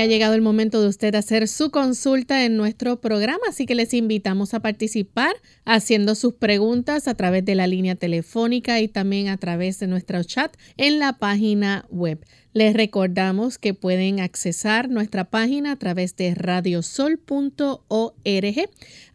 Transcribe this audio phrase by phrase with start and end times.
[0.00, 3.94] Ha llegado el momento de usted hacer su consulta en nuestro programa, así que les
[3.94, 5.34] invitamos a participar
[5.64, 10.22] haciendo sus preguntas a través de la línea telefónica y también a través de nuestro
[10.24, 12.24] chat en la página web.
[12.58, 17.20] Les recordamos que pueden accesar nuestra página a través de radiosol.org.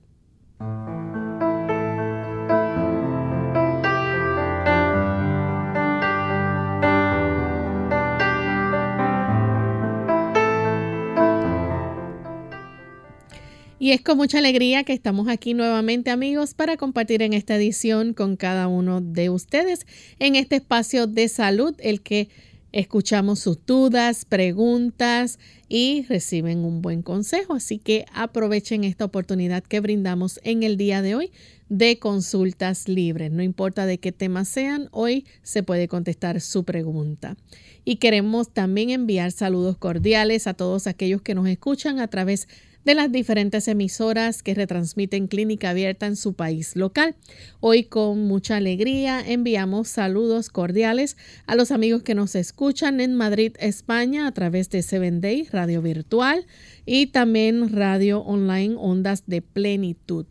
[13.84, 18.14] Y es con mucha alegría que estamos aquí nuevamente amigos para compartir en esta edición
[18.14, 19.86] con cada uno de ustedes
[20.18, 22.30] en este espacio de salud, el que
[22.72, 27.52] escuchamos sus dudas, preguntas y reciben un buen consejo.
[27.52, 31.30] Así que aprovechen esta oportunidad que brindamos en el día de hoy
[31.68, 33.32] de consultas libres.
[33.32, 37.36] No importa de qué tema sean, hoy se puede contestar su pregunta.
[37.84, 42.73] Y queremos también enviar saludos cordiales a todos aquellos que nos escuchan a través de
[42.84, 47.16] de las diferentes emisoras que retransmiten Clínica Abierta en su país local.
[47.60, 53.54] Hoy con mucha alegría enviamos saludos cordiales a los amigos que nos escuchan en Madrid,
[53.58, 56.46] España a través de Seven Day Radio Virtual
[56.86, 60.26] y también Radio Online Ondas de Plenitud.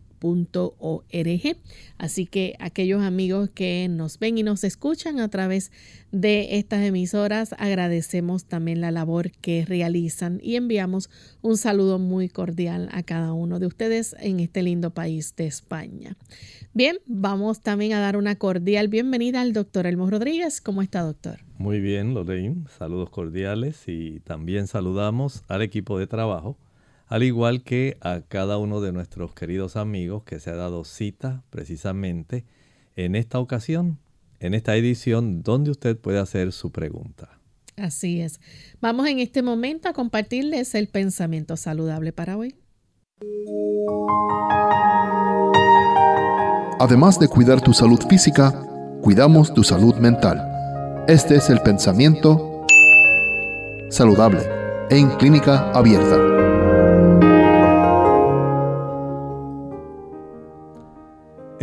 [1.97, 5.72] Así que aquellos amigos que nos ven y nos escuchan a través
[6.11, 11.09] de estas emisoras, agradecemos también la labor que realizan y enviamos
[11.41, 16.16] un saludo muy cordial a cada uno de ustedes en este lindo país de España.
[16.73, 20.62] Bien, vamos también a dar una cordial bienvenida al doctor Elmo Rodríguez.
[20.62, 21.39] ¿Cómo está, doctor?
[21.57, 22.63] Muy bien, Lorraine.
[22.78, 26.57] Saludos cordiales y también saludamos al equipo de trabajo
[27.13, 31.44] al igual que a cada uno de nuestros queridos amigos que se ha dado cita
[31.51, 32.44] precisamente
[32.96, 34.00] en esta ocasión,
[34.40, 37.40] en esta edición donde usted puede hacer su pregunta.
[37.78, 38.40] Así es.
[38.81, 42.56] Vamos en este momento a compartirles el pensamiento saludable para hoy.
[46.80, 48.59] Además de cuidar tu salud física,
[49.03, 51.06] cuidamos tu salud mental.
[51.07, 52.66] Este es el pensamiento
[53.91, 54.41] saludable
[54.90, 56.32] en clínica abierta.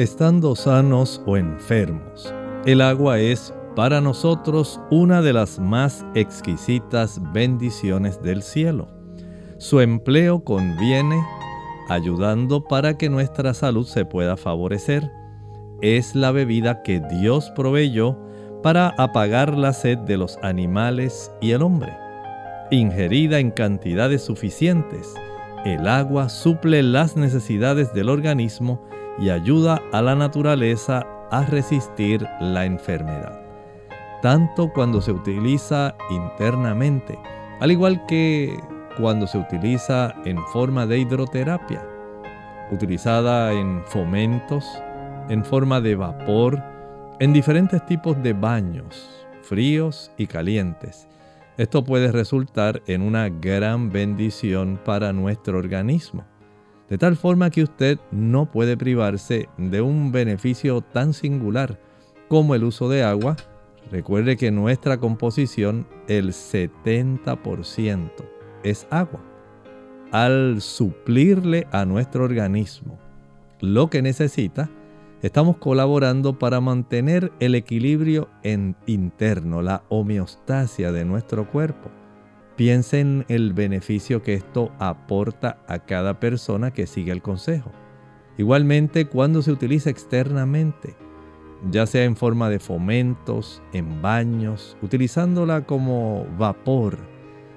[0.00, 2.32] Estando sanos o enfermos.
[2.64, 8.88] El agua es para nosotros una de las más exquisitas bendiciones del cielo.
[9.58, 11.22] Su empleo conviene
[11.90, 15.10] ayudando para que nuestra salud se pueda favorecer.
[15.82, 18.18] Es la bebida que Dios proveyó
[18.62, 21.92] para apagar la sed de los animales y el hombre.
[22.70, 25.12] Ingerida en cantidades suficientes,
[25.66, 28.80] el agua suple las necesidades del organismo
[29.18, 33.40] y ayuda a la naturaleza a resistir la enfermedad,
[34.22, 37.18] tanto cuando se utiliza internamente,
[37.60, 38.58] al igual que
[38.96, 41.86] cuando se utiliza en forma de hidroterapia,
[42.70, 44.64] utilizada en fomentos,
[45.28, 46.62] en forma de vapor,
[47.20, 51.06] en diferentes tipos de baños, fríos y calientes.
[51.56, 56.24] Esto puede resultar en una gran bendición para nuestro organismo,
[56.90, 61.78] de tal forma que usted no puede privarse de un beneficio tan singular
[62.28, 63.36] como el uso de agua.
[63.92, 68.10] Recuerde que nuestra composición, el 70%
[68.64, 69.20] es agua.
[70.10, 72.98] Al suplirle a nuestro organismo
[73.60, 74.68] lo que necesita,
[75.22, 81.90] estamos colaborando para mantener el equilibrio en interno, la homeostasia de nuestro cuerpo.
[82.60, 87.72] Piensen en el beneficio que esto aporta a cada persona que sigue el consejo.
[88.36, 90.94] Igualmente cuando se utiliza externamente,
[91.70, 96.98] ya sea en forma de fomentos, en baños, utilizándola como vapor,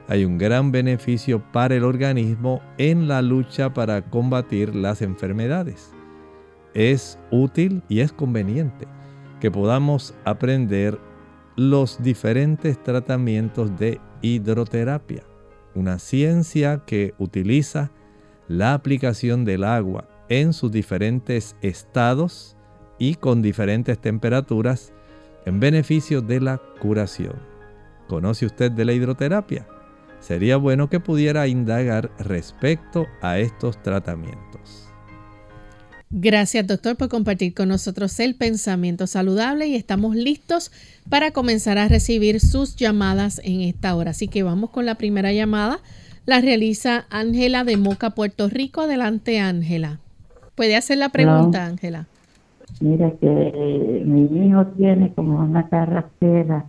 [0.08, 5.94] hay un gran beneficio para el organismo en la lucha para combatir las enfermedades
[6.74, 8.88] es útil y es conveniente
[9.40, 11.00] que podamos aprender
[11.56, 15.22] los diferentes tratamientos de hidroterapia,
[15.76, 17.92] una ciencia que utiliza
[18.48, 22.58] la aplicación del agua en sus diferentes estados
[22.98, 24.94] y con diferentes temperaturas
[25.46, 27.36] en beneficio de la curación.
[28.08, 29.68] ¿Conoce usted de la hidroterapia?
[30.20, 34.83] Sería bueno que pudiera indagar respecto a estos tratamientos.
[36.16, 40.72] Gracias doctor por compartir con nosotros el pensamiento saludable y estamos listos
[41.10, 44.12] para comenzar a recibir sus llamadas en esta hora.
[44.12, 45.80] Así que vamos con la primera llamada.
[46.28, 48.82] La realiza Ángela de Moca, Puerto Rico.
[48.82, 49.98] Adelante Ángela.
[50.54, 52.06] ¿Puede hacer la pregunta Ángela?
[52.80, 56.66] Mira que mi hijo tiene como una carracera,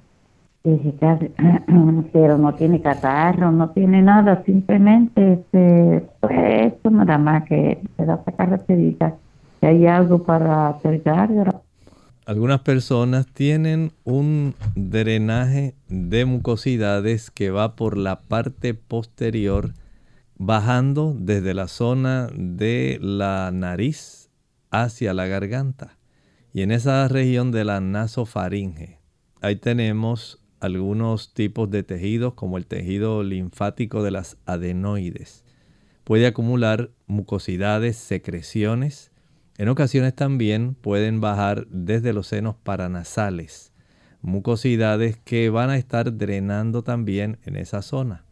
[2.15, 6.33] pero no tiene catarro, no tiene nada, simplemente este, pues
[6.73, 9.15] esto nada más que se da esa característica
[9.67, 11.63] hay algo para acercar.
[12.27, 19.75] Algunas personas tienen un drenaje de mucosidades que va por la parte posterior,
[20.37, 24.31] bajando desde la zona de la nariz
[24.71, 25.99] hacia la garganta.
[26.53, 29.01] Y en esa región de la nasofaringe,
[29.43, 35.45] ahí tenemos algunos tipos de tejidos como el tejido linfático de las adenoides.
[36.05, 39.11] Puede acumular mucosidades, secreciones,
[39.59, 43.73] en ocasiones también pueden bajar desde los senos paranasales,
[44.21, 48.25] mucosidades que van a estar drenando también en esa zona.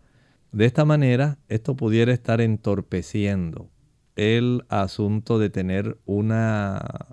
[0.51, 3.71] De esta manera, esto pudiera estar entorpeciendo
[4.17, 7.07] el asunto de tener una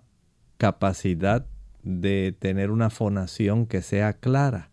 [0.58, 1.46] capacidad
[1.84, 4.70] de tener una fonación que sea clara.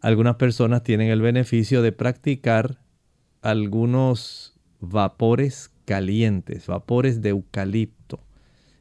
[0.00, 2.78] Algunas personas tienen el beneficio de practicar
[3.42, 8.20] algunos vapores calientes, vapores de eucalipto.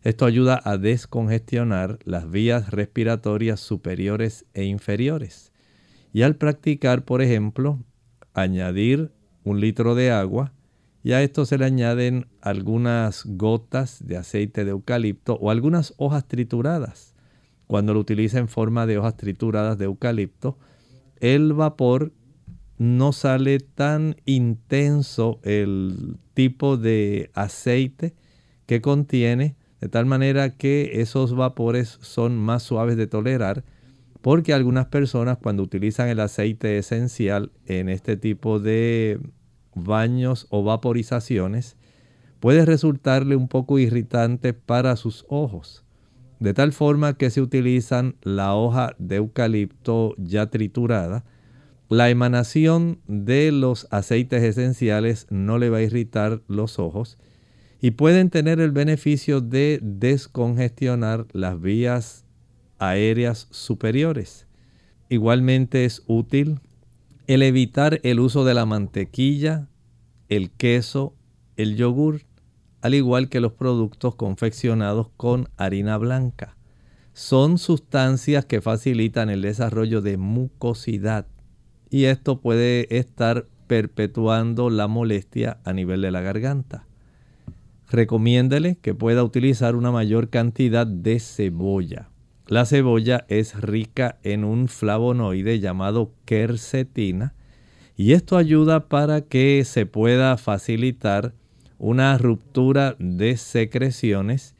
[0.08, 5.52] Esto ayuda a descongestionar las vías respiratorias superiores e inferiores.
[6.14, 7.84] Y al practicar, por ejemplo,
[8.34, 9.12] añadir
[9.44, 10.54] un litro de agua
[11.04, 16.26] y a esto se le añaden algunas gotas de aceite de eucalipto o algunas hojas
[16.26, 17.14] trituradas.
[17.68, 20.58] Cuando lo utiliza en forma de hojas trituradas de eucalipto,
[21.20, 22.14] el vapor
[22.78, 28.16] no sale tan intenso el tipo de aceite
[28.68, 33.64] que contiene de tal manera que esos vapores son más suaves de tolerar,
[34.22, 39.20] porque algunas personas cuando utilizan el aceite esencial en este tipo de
[39.76, 41.78] baños o vaporizaciones,
[42.40, 45.84] puede resultarle un poco irritante para sus ojos.
[46.40, 51.24] De tal forma que se utilizan la hoja de eucalipto ya triturada,
[51.90, 57.18] la emanación de los aceites esenciales no le va a irritar los ojos
[57.80, 62.26] y pueden tener el beneficio de descongestionar las vías
[62.80, 64.48] aéreas superiores.
[65.10, 66.60] Igualmente es útil
[67.28, 69.68] el evitar el uso de la mantequilla,
[70.30, 71.14] el queso,
[71.56, 72.22] el yogur,
[72.82, 76.56] al igual que los productos confeccionados con harina blanca.
[77.14, 81.28] Son sustancias que facilitan el desarrollo de mucosidad
[81.90, 86.87] y esto puede estar perpetuando la molestia a nivel de la garganta
[87.90, 92.10] recomiéndele que pueda utilizar una mayor cantidad de cebolla.
[92.48, 97.34] La cebolla es rica en un flavonoide llamado quercetina
[97.96, 101.34] y esto ayuda para que se pueda facilitar
[101.78, 104.56] una ruptura de secreciones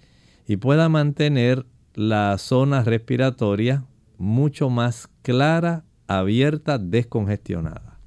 [0.48, 3.86] y pueda mantener la zona respiratoria
[4.18, 8.00] mucho más clara, abierta, descongestionada.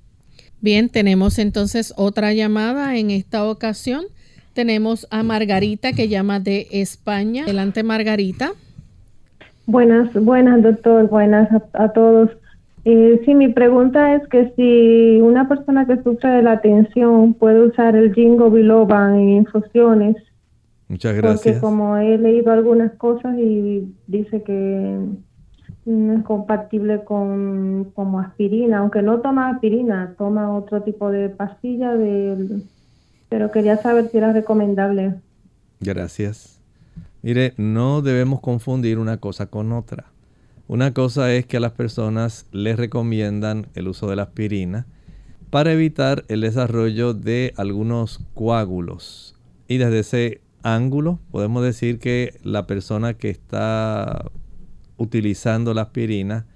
[0.61, 4.05] Bien, tenemos entonces otra llamada en esta ocasión.
[4.55, 7.45] Tenemos a Margarita que llama de España.
[7.45, 8.53] Adelante, Margarita.
[9.67, 11.09] Buenas, buenas, doctor.
[11.09, 12.31] Buenas a, todos.
[12.85, 17.61] Eh, sí, mi pregunta es que si una persona que sufre de la tensión puede
[17.63, 20.17] usar el jingo biloba en infusiones.
[20.89, 21.43] Muchas gracias.
[21.43, 24.99] Porque como he leído algunas cosas y dice que
[25.85, 31.95] no es compatible con como aspirina, aunque no toma aspirina, toma otro tipo de pastilla,
[31.95, 32.63] de,
[33.31, 35.15] pero quería saber si era recomendable.
[35.81, 36.61] Gracias.
[37.23, 40.13] Mire, no debemos confundir una cosa con otra.
[40.69, 44.87] Una cosa es que a las personas les recomiendan el uso de la aspirina
[45.49, 49.37] para evitar el desarrollo de algunos coágulos.
[49.69, 54.31] Y desde ese ángulo podemos decir que la persona que está
[54.97, 56.47] utilizando la aspirina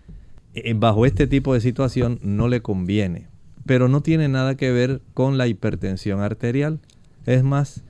[0.55, 3.34] eh, bajo este tipo de situación no le conviene.
[3.67, 6.81] Pero no tiene nada que ver con la hipertensión arterial.
[7.27, 7.83] Es más,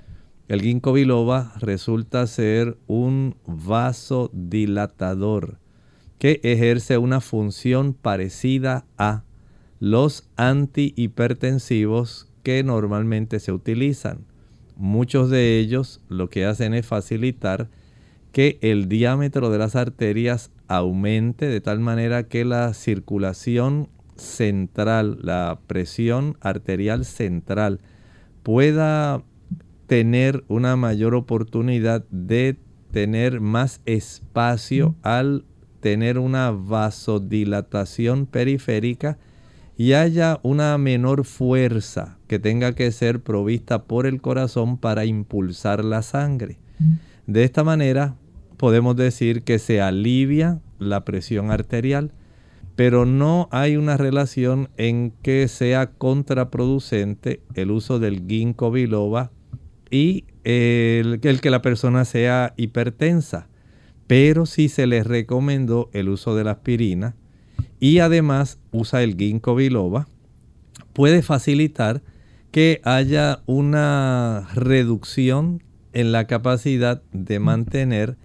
[0.46, 5.58] el ginkgo biloba resulta ser un vasodilatador
[6.18, 9.24] que ejerce una función parecida a
[9.80, 14.26] los antihipertensivos que normalmente se utilizan.
[14.76, 17.68] Muchos de ellos lo que hacen es facilitar
[18.32, 25.60] que el diámetro de las arterias aumente de tal manera que la circulación central, la
[25.66, 27.80] presión arterial central,
[28.42, 29.22] pueda
[29.86, 32.58] tener una mayor oportunidad de
[32.90, 35.44] tener más espacio al
[35.80, 39.18] tener una vasodilatación periférica
[39.76, 45.84] y haya una menor fuerza que tenga que ser provista por el corazón para impulsar
[45.84, 46.58] la sangre.
[47.26, 48.16] De esta manera
[48.56, 52.12] podemos decir que se alivia la presión arterial,
[52.76, 59.30] pero no hay una relación en que sea contraproducente el uso del ginkgo biloba
[59.90, 63.48] y el, que la persona sea hipertensa.
[64.06, 67.14] Pero si se le recomendó el uso de la aspirina
[67.78, 70.08] y además usa el ginkgo biloba,
[70.92, 72.02] puede facilitar
[72.50, 75.62] que haya una reducción
[75.92, 78.16] en la capacidad de mantener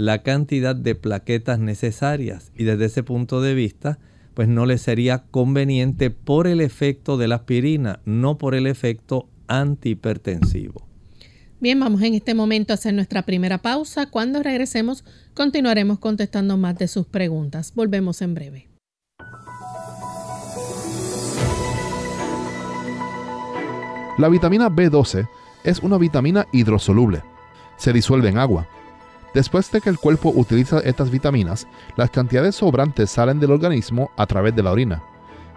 [0.00, 3.98] la cantidad de plaquetas necesarias y desde ese punto de vista
[4.32, 9.28] pues no le sería conveniente por el efecto de la aspirina, no por el efecto
[9.48, 10.86] antihipertensivo.
[11.60, 14.06] Bien, vamos en este momento a hacer nuestra primera pausa.
[14.06, 15.04] Cuando regresemos
[15.34, 17.74] continuaremos contestando más de sus preguntas.
[17.74, 18.68] Volvemos en breve.
[24.16, 25.28] La vitamina B12
[25.64, 27.22] es una vitamina hidrosoluble.
[27.76, 28.66] Se disuelve en agua
[29.34, 34.26] Después de que el cuerpo utiliza estas vitaminas, las cantidades sobrantes salen del organismo a
[34.26, 35.02] través de la orina.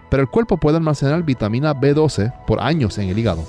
[0.10, 3.44] Pero el cuerpo puede almacenar vitamina B12 por años en el hígado.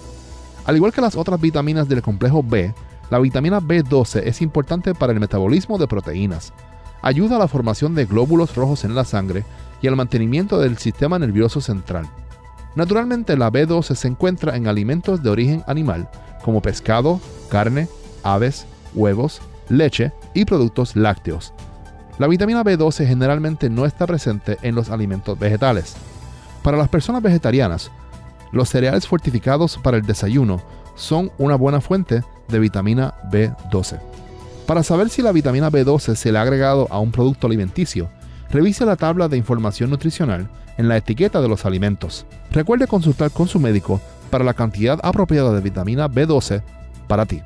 [0.65, 2.73] Al igual que las otras vitaminas del complejo B,
[3.11, 6.55] la vitamina B12 es importante para el metabolismo de proteínas.
[7.03, 9.45] Ayuda a la formación de glóbulos rojos en la sangre
[9.83, 12.09] y al mantenimiento del sistema nervioso central.
[12.77, 16.09] Naturalmente la B12 se encuentra en alimentos de origen animal
[16.43, 17.89] como pescado, carne,
[18.23, 21.53] aves, huevos, leche y productos lácteos.
[22.19, 25.97] La vitamina B12 generalmente no está presente en los alimentos vegetales.
[26.63, 27.91] Para las personas vegetarianas,
[28.53, 30.63] los cereales fortificados para el desayuno
[30.95, 33.99] son una buena fuente de vitamina B12.
[34.67, 38.09] Para saber si la vitamina B12 se le ha agregado a un producto alimenticio,
[38.51, 42.27] revise la tabla de información nutricional en la etiqueta de los alimentos.
[42.51, 46.63] Recuerde consultar con su médico para la cantidad apropiada de vitamina B12
[47.09, 47.43] para ti.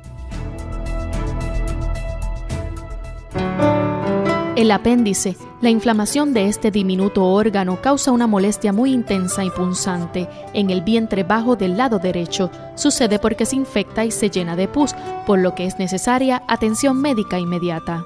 [4.59, 10.27] El apéndice, la inflamación de este diminuto órgano causa una molestia muy intensa y punzante
[10.53, 12.51] en el vientre bajo del lado derecho.
[12.75, 14.93] Sucede porque se infecta y se llena de pus,
[15.25, 18.03] por lo que es necesaria atención médica inmediata.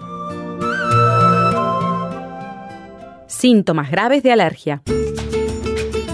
[3.25, 4.83] Síntomas graves de alergia.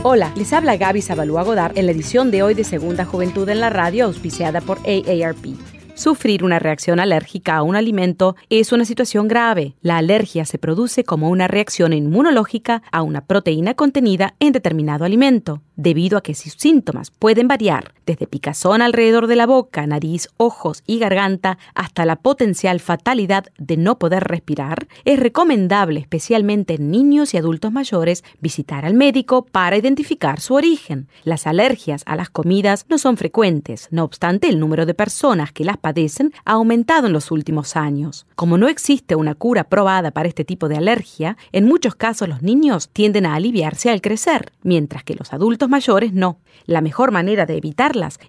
[0.04, 3.60] Hola, les habla Gaby Zabalúa Godard en la edición de hoy de Segunda Juventud en
[3.60, 5.69] la Radio, auspiciada por AARP.
[6.00, 9.76] Sufrir una reacción alérgica a un alimento es una situación grave.
[9.82, 15.62] La alergia se produce como una reacción inmunológica a una proteína contenida en determinado alimento
[15.76, 20.82] debido a que sus síntomas pueden variar desde picazón alrededor de la boca, nariz, ojos
[20.88, 27.36] y garganta hasta la potencial fatalidad de no poder respirar, es recomendable, especialmente en niños
[27.36, 31.08] y adultos mayores, visitar al médico para identificar su origen.
[31.24, 35.64] Las alergias a las comidas no son frecuentes, no obstante el número de personas que
[35.64, 38.26] las padecen ha aumentado en los últimos años.
[38.34, 42.42] Como no existe una cura probada para este tipo de alergia, en muchos casos los
[42.42, 46.40] niños tienden a aliviarse al crecer, mientras que los adultos mayores no.
[46.66, 47.56] La mejor manera de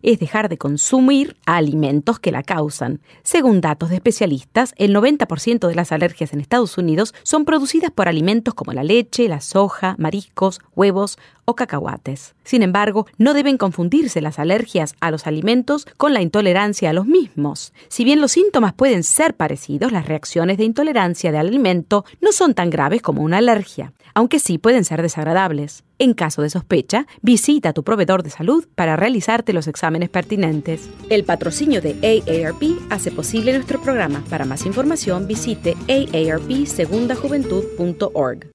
[0.03, 3.01] es dejar de consumir alimentos que la causan.
[3.23, 8.09] Según datos de especialistas, el 90% de las alergias en Estados Unidos son producidas por
[8.09, 12.35] alimentos como la leche, la soja, mariscos, huevos o cacahuates.
[12.45, 17.07] Sin embargo, no deben confundirse las alergias a los alimentos con la intolerancia a los
[17.07, 17.73] mismos.
[17.89, 22.55] Si bien los síntomas pueden ser parecidos, las reacciones de intolerancia del alimento no son
[22.55, 25.85] tan graves como una alergia, aunque sí pueden ser desagradables.
[26.01, 30.89] En caso de sospecha, visita a tu proveedor de salud para realizarte los exámenes pertinentes.
[31.11, 34.25] El patrocinio de AARP hace posible nuestro programa.
[34.31, 38.51] Para más información, visite aarpsegundajuventud.org.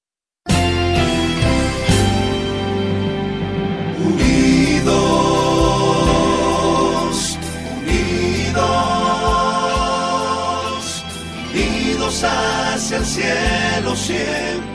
[4.03, 4.97] Unidos,
[7.83, 8.63] unidos,
[11.53, 14.74] unidos hacia el cielo, siempre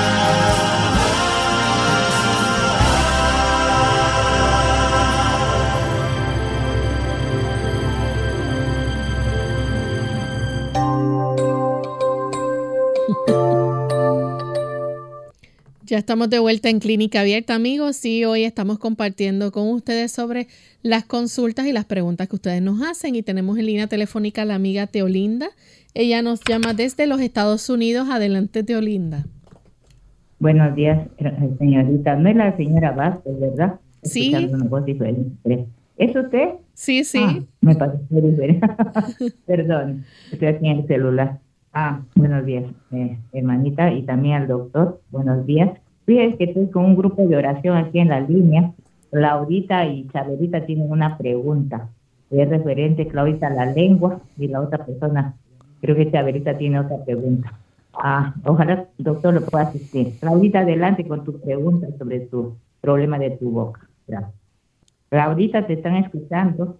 [15.91, 20.47] Ya estamos de vuelta en Clínica Abierta, amigos, y hoy estamos compartiendo con ustedes sobre
[20.83, 23.13] las consultas y las preguntas que ustedes nos hacen.
[23.13, 25.49] Y tenemos en línea telefónica a la amiga Teolinda.
[25.93, 28.07] Ella nos llama desde los Estados Unidos.
[28.09, 29.25] Adelante, Teolinda.
[30.39, 32.15] Buenos días, eh, señorita.
[32.15, 33.81] No es la señora Vázquez, ¿verdad?
[34.01, 34.27] Sí.
[34.27, 35.67] Escuchando una voz diferente.
[35.97, 36.51] ¿Es usted?
[36.73, 37.19] Sí, sí.
[37.21, 38.65] Ah, me pareció diferente.
[39.45, 41.39] Perdón, estoy aquí en el celular.
[41.73, 44.99] Ah, buenos días, eh, hermanita, y también al doctor.
[45.09, 45.71] Buenos días.
[46.05, 48.73] Fíjense que estoy con un grupo de oración aquí en la línea.
[49.11, 51.87] Laurita y Chabelita tienen una pregunta.
[52.29, 55.35] Es referente, Claudita, a la lengua y la otra persona,
[55.79, 57.53] creo que Chabelita tiene otra pregunta.
[57.93, 60.19] Ah, ojalá, doctor, lo pueda asistir.
[60.19, 63.87] Claudita, adelante con tu pregunta sobre tu problema de tu boca.
[65.07, 66.79] Claudita, te están escuchando.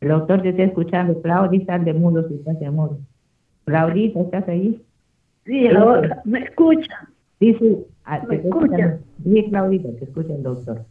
[0.00, 1.20] El doctor te está escuchando.
[1.20, 2.98] Claudita, de mudo si estás de mudo.
[3.64, 4.82] Claudita, ¿estás ahí?
[5.44, 7.08] Sí, ahora me escucha.
[7.38, 7.78] Sí, sí.
[8.04, 8.66] Ah, ¿Me te está escucha?
[8.76, 9.04] escuchando.
[9.24, 10.84] Sí, Claudita, te escucha el doctor.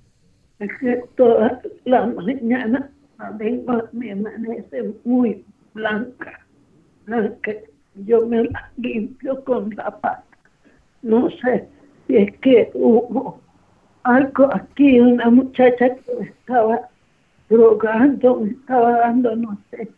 [0.60, 6.40] Es que toda la mañana la lengua me amanece muy blanca.
[7.06, 7.52] blanca.
[8.06, 10.24] Yo me la limpio con la pata.
[11.02, 11.68] No sé
[12.08, 13.40] si es que hubo
[14.04, 16.90] algo aquí, una muchacha que me estaba
[17.50, 19.90] drogando, me estaba dando no sé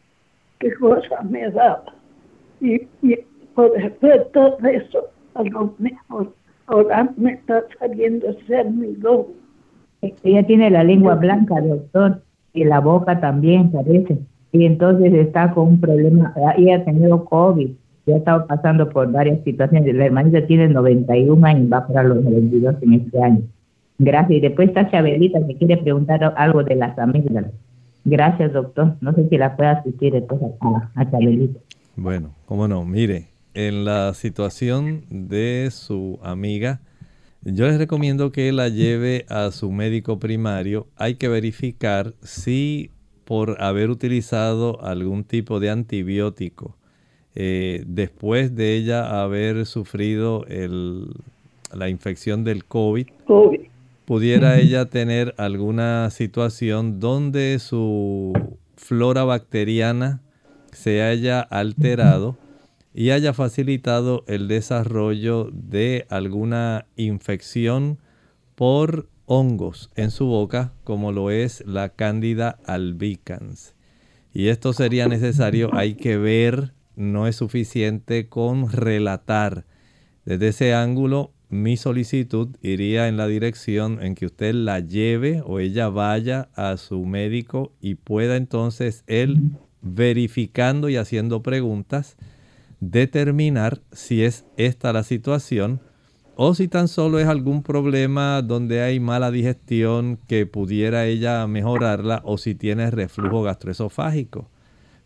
[0.59, 1.93] qué cosa me daba.
[2.61, 3.17] Y, y
[3.55, 3.71] por
[4.31, 6.33] todo eso, a lo mejor
[6.67, 9.33] ahora me está saliendo ser mi lobo.
[10.23, 12.21] Ella tiene la lengua blanca, doctor,
[12.53, 14.19] y la boca también parece.
[14.51, 16.33] Y entonces está con un problema.
[16.57, 17.71] Ella ha tenido COVID,
[18.05, 19.93] ya ha estado pasando por varias situaciones.
[19.95, 23.41] La hermanita tiene 91 años, va para los 92 en este año.
[23.99, 24.31] Gracias.
[24.31, 27.51] Y después está Chabelita que quiere preguntar algo de las amígdalas.
[28.03, 28.95] Gracias, doctor.
[29.01, 31.59] No sé si la puede asistir después a, a Chabelita.
[31.95, 32.85] Bueno, cómo no.
[32.85, 36.81] Mire, en la situación de su amiga,
[37.43, 40.87] yo les recomiendo que la lleve a su médico primario.
[40.95, 42.91] Hay que verificar si
[43.25, 46.77] por haber utilizado algún tipo de antibiótico,
[47.35, 51.07] eh, después de ella haber sufrido el-
[51.73, 53.61] la infección del COVID, COVID.
[54.05, 58.33] pudiera ella tener alguna situación donde su
[58.75, 60.19] flora bacteriana
[60.73, 62.37] se haya alterado
[62.93, 67.99] y haya facilitado el desarrollo de alguna infección
[68.55, 73.75] por hongos en su boca, como lo es la Candida albicans.
[74.33, 79.65] Y esto sería necesario, hay que ver, no es suficiente con relatar.
[80.25, 85.59] Desde ese ángulo, mi solicitud iría en la dirección en que usted la lleve o
[85.59, 92.17] ella vaya a su médico y pueda entonces él, verificando y haciendo preguntas,
[92.79, 95.79] determinar si es esta la situación
[96.35, 102.21] o si tan solo es algún problema donde hay mala digestión que pudiera ella mejorarla
[102.25, 104.49] o si tiene reflujo gastroesofágico.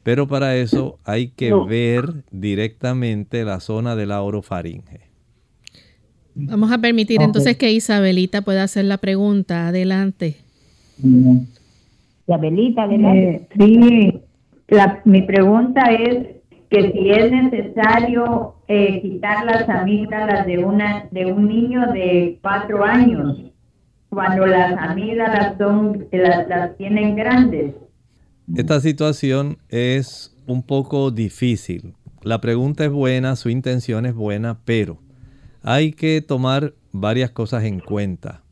[0.04, 1.66] Pero para eso hay que No.
[1.66, 5.02] ver directamente la zona de la orofaringe.
[6.36, 9.68] Vamos a permitir entonces que Isabelita pueda hacer la pregunta.
[9.70, 10.36] Adelante.
[12.28, 13.36] Isabelita, adelante.
[13.36, 14.22] Eh, sí,
[15.06, 16.36] mi pregunta es
[16.70, 22.84] que si es necesario eh, quitar las amígdalas de una de un niño de cuatro
[22.84, 23.38] años
[24.10, 27.76] cuando las amígdalas son las, las tienen grandes.
[28.56, 31.94] Esta situación es un poco difícil.
[32.24, 34.98] La pregunta es buena, su intención es buena, pero
[35.62, 38.44] hay que tomar varias cosas en cuenta.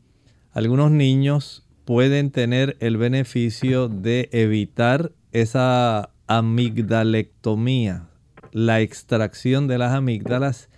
[0.51, 8.07] Algunos niños pueden tener el beneficio de evitar esa amigdalectomía,
[8.51, 10.69] la extracción de las amígdalas,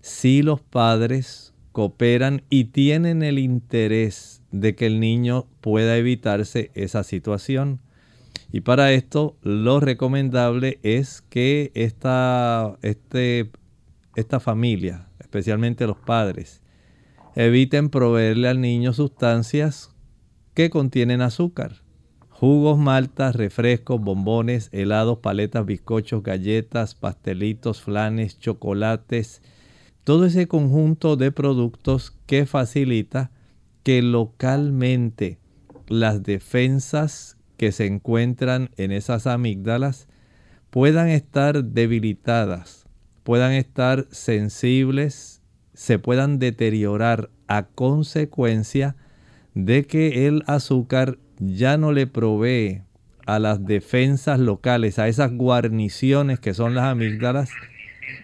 [0.00, 7.02] si los padres cooperan y tienen el interés de que el niño pueda evitarse esa
[7.02, 7.80] situación.
[8.52, 13.50] Y para esto lo recomendable es que esta, este,
[14.14, 16.62] esta familia, especialmente los padres,
[17.34, 19.90] eviten proveerle al niño sustancias
[20.52, 21.83] que contienen azúcar.
[22.46, 29.40] Jugos, maltas, refrescos, bombones, helados, paletas, bizcochos, galletas, pastelitos, flanes, chocolates,
[30.04, 33.30] todo ese conjunto de productos que facilita
[33.82, 35.38] que localmente
[35.88, 40.06] las defensas que se encuentran en esas amígdalas
[40.68, 42.84] puedan estar debilitadas,
[43.22, 45.40] puedan estar sensibles,
[45.72, 48.96] se puedan deteriorar a consecuencia
[49.54, 52.82] de que el azúcar ya no le provee
[53.26, 57.50] a las defensas locales, a esas guarniciones que son las amígdalas,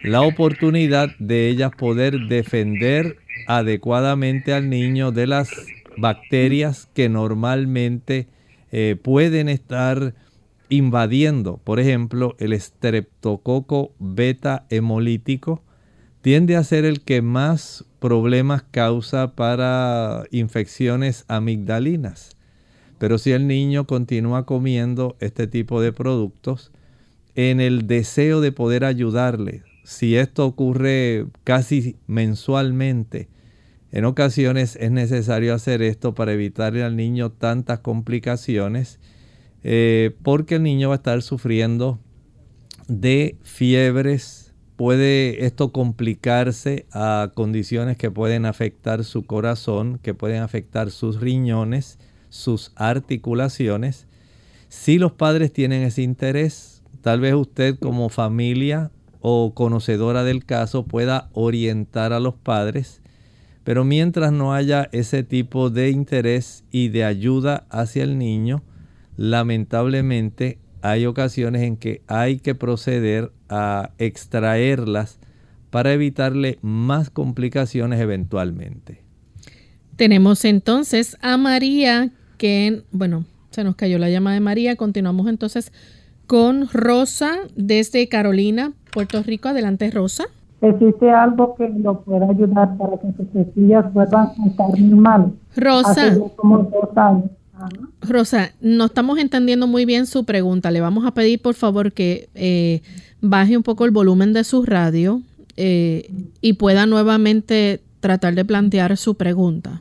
[0.02, 3.16] la oportunidad de ellas poder defender
[3.46, 5.50] adecuadamente al niño de las
[5.96, 8.28] bacterias que normalmente
[8.72, 10.14] eh, pueden estar
[10.68, 11.58] invadiendo.
[11.58, 15.62] Por ejemplo, el estreptococo beta hemolítico
[16.22, 22.36] tiende a ser el que más problemas causa para infecciones amigdalinas.
[22.98, 26.72] Pero si el niño continúa comiendo este tipo de productos,
[27.34, 33.28] en el deseo de poder ayudarle, si esto ocurre casi mensualmente,
[33.92, 39.00] en ocasiones es necesario hacer esto para evitarle al niño tantas complicaciones,
[39.64, 41.98] eh, porque el niño va a estar sufriendo
[42.86, 44.39] de fiebres,
[44.80, 51.98] puede esto complicarse a condiciones que pueden afectar su corazón, que pueden afectar sus riñones,
[52.30, 54.06] sus articulaciones.
[54.70, 58.90] Si los padres tienen ese interés, tal vez usted como familia
[59.20, 63.02] o conocedora del caso pueda orientar a los padres,
[63.64, 68.62] pero mientras no haya ese tipo de interés y de ayuda hacia el niño,
[69.18, 75.18] lamentablemente hay ocasiones en que hay que proceder a extraerlas
[75.70, 79.02] para evitarle más complicaciones eventualmente.
[79.96, 84.76] Tenemos entonces a María que, bueno, se nos cayó la llama de María.
[84.76, 85.72] Continuamos entonces
[86.26, 89.48] con Rosa desde Carolina, Puerto Rico.
[89.48, 90.24] Adelante, Rosa.
[90.62, 95.32] ¿Existe algo que lo pueda ayudar para que sus cestillas vuelvan a estar normales?
[95.56, 96.16] Rosa.
[98.00, 100.70] Rosa, no estamos entendiendo muy bien su pregunta.
[100.70, 102.82] Le vamos a pedir, por favor, que eh,
[103.20, 105.20] baje un poco el volumen de su radio
[105.56, 109.80] eh, y pueda nuevamente tratar de plantear su pregunta.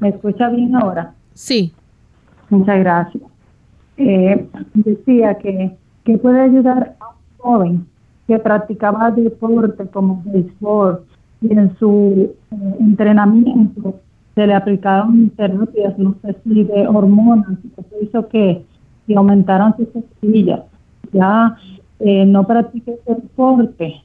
[0.00, 1.14] ¿Me escucha bien ahora?
[1.34, 1.72] Sí.
[2.50, 3.22] Muchas gracias.
[3.98, 7.86] Eh, decía que, que puede ayudar a un joven
[8.26, 11.04] que practicaba deporte como béisbol
[11.40, 12.34] y en su
[12.80, 14.00] entrenamiento
[14.36, 18.64] se le aplicaron terapias, no sé si de hormonas, eso hizo que,
[19.16, 20.60] aumentaron sus costillas.
[21.12, 21.56] Ya
[22.00, 24.02] eh, no practique ese deporte.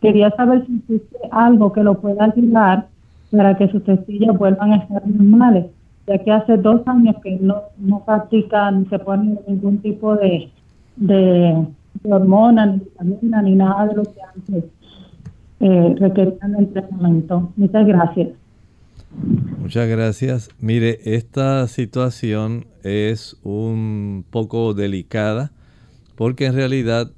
[0.00, 2.86] quería saber si existe algo que lo pueda ayudar
[3.32, 5.66] para que sus testillas vuelvan a estar normales,
[6.06, 10.50] ya que hace dos años que no, no practican ni se ponen ningún tipo de,
[10.96, 11.66] de,
[12.04, 14.64] hormona, ni vitamina, ni nada de lo que antes
[15.62, 17.52] eh, el tratamiento.
[17.56, 18.28] Muchas gracias.
[19.58, 20.50] Muchas gracias.
[20.58, 25.52] Mire, esta situación es un poco delicada
[26.16, 27.12] porque en realidad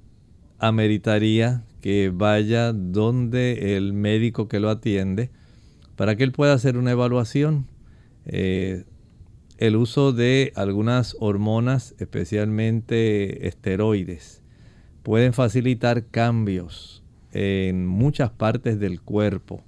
[0.59, 5.31] ameritaría que vaya donde el médico que lo atiende
[5.97, 7.67] para que él pueda hacer una evaluación.
[8.27, 8.85] Eh,
[9.59, 14.43] el uso de algunas hormonas, especialmente esteroides,
[15.03, 17.04] pueden facilitar cambios
[17.35, 19.63] en muchas partes del cuerpo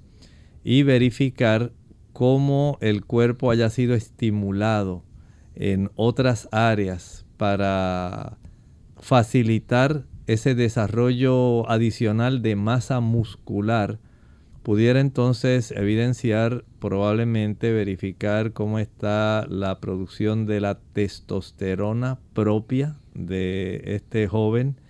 [0.65, 1.73] y verificar
[2.13, 5.05] cómo el cuerpo haya sido estimulado
[5.55, 8.39] en otras áreas para
[8.99, 13.99] facilitar ese desarrollo adicional de masa muscular
[14.67, 24.27] pudiera entonces evidenciar, probablemente verificar cómo está la producción de la testosterona propia de este
[24.27, 24.81] joven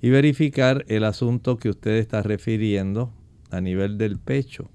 [0.00, 3.12] y verificar el asunto que usted está refiriendo
[3.50, 4.70] a nivel del pecho.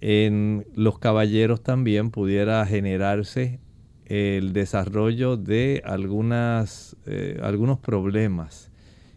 [0.00, 3.60] En los caballeros también pudiera generarse
[4.06, 8.70] el desarrollo de algunas, eh, algunos problemas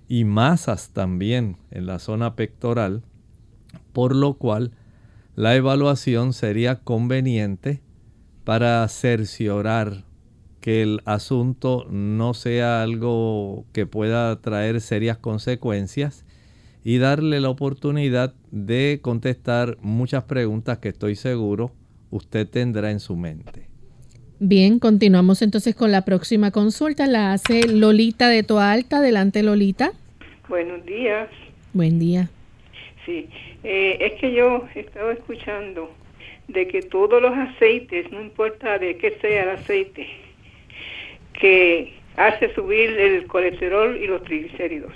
[0.08, 3.04] y masas también en la zona pectoral
[3.98, 4.72] por lo cual
[5.36, 7.82] la evaluación sería conveniente
[8.44, 10.04] para cerciorar
[10.68, 16.26] que el asunto no sea algo que pueda traer serias consecuencias
[16.84, 21.72] y darle la oportunidad de contestar muchas preguntas que estoy seguro
[22.12, 23.70] usted tendrá en su mente.
[24.40, 27.08] Bien, continuamos entonces con la próxima consulta.
[27.08, 28.98] La hace Lolita de Toa Alta.
[28.98, 29.94] Adelante, Lolita.
[30.50, 31.30] Buenos días.
[31.72, 32.30] Buen día.
[33.06, 33.30] Sí,
[33.64, 35.90] eh, es que yo he estado escuchando
[36.50, 40.27] de que todos los aceites, no importa de qué sea el aceite,
[41.40, 44.94] que hace subir el colesterol y los triglicéridos.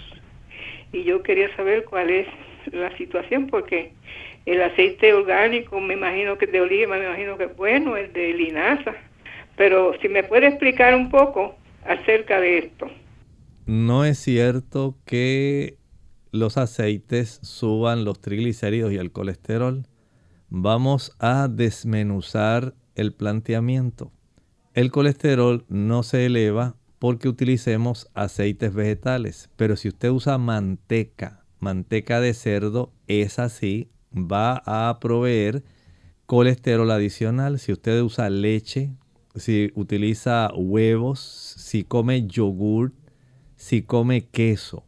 [0.91, 2.27] Y yo quería saber cuál es
[2.71, 3.93] la situación, porque
[4.45, 8.34] el aceite orgánico, me imagino que de oliva, me imagino que es bueno, el de
[8.34, 8.93] linaza.
[9.56, 12.89] Pero si me puede explicar un poco acerca de esto.
[13.65, 15.77] No es cierto que
[16.32, 19.86] los aceites suban los triglicéridos y el colesterol.
[20.49, 24.12] Vamos a desmenuzar el planteamiento.
[24.74, 32.22] El colesterol no se eleva porque utilicemos aceites vegetales, pero si usted usa manteca, manteca
[32.22, 35.66] de cerdo, es así, va a proveer
[36.26, 37.60] colesterol adicional.
[37.60, 38.92] Si usted usa leche,
[39.36, 42.94] si utiliza huevos, si come yogur,
[43.58, 44.86] si come queso,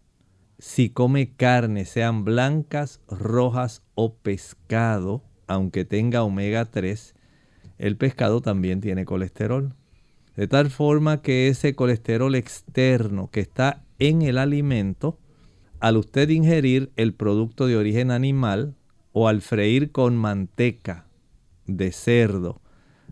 [0.59, 7.15] si come carne, sean blancas, rojas o pescado, aunque tenga omega 3,
[7.77, 9.73] el pescado también tiene colesterol.
[10.35, 15.19] De tal forma que ese colesterol externo que está en el alimento,
[15.79, 18.75] al usted ingerir el producto de origen animal
[19.11, 21.05] o al freír con manteca
[21.67, 22.61] de cerdo,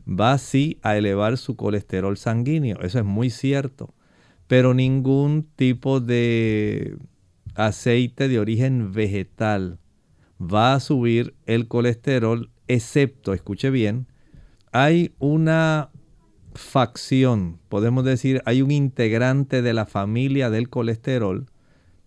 [0.07, 2.81] va así a elevar su colesterol sanguíneo.
[2.81, 3.93] Eso es muy cierto.
[4.47, 6.97] Pero ningún tipo de
[7.55, 9.79] aceite de origen vegetal
[10.41, 14.07] va a subir el colesterol, excepto, escuche bien,
[14.71, 15.89] hay una
[16.53, 21.47] facción, podemos decir, hay un integrante de la familia del colesterol,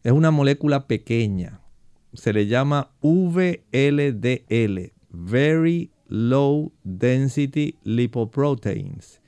[0.02, 1.60] es una molécula pequeña,
[2.12, 9.20] se le llama VLDL, Very Low Density Lipoproteins.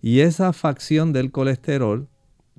[0.00, 2.08] Y esa facción del colesterol,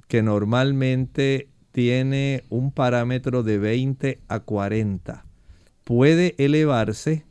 [0.07, 5.25] que normalmente tiene un parámetro de 20 a 40.
[5.83, 7.25] Puede elevarse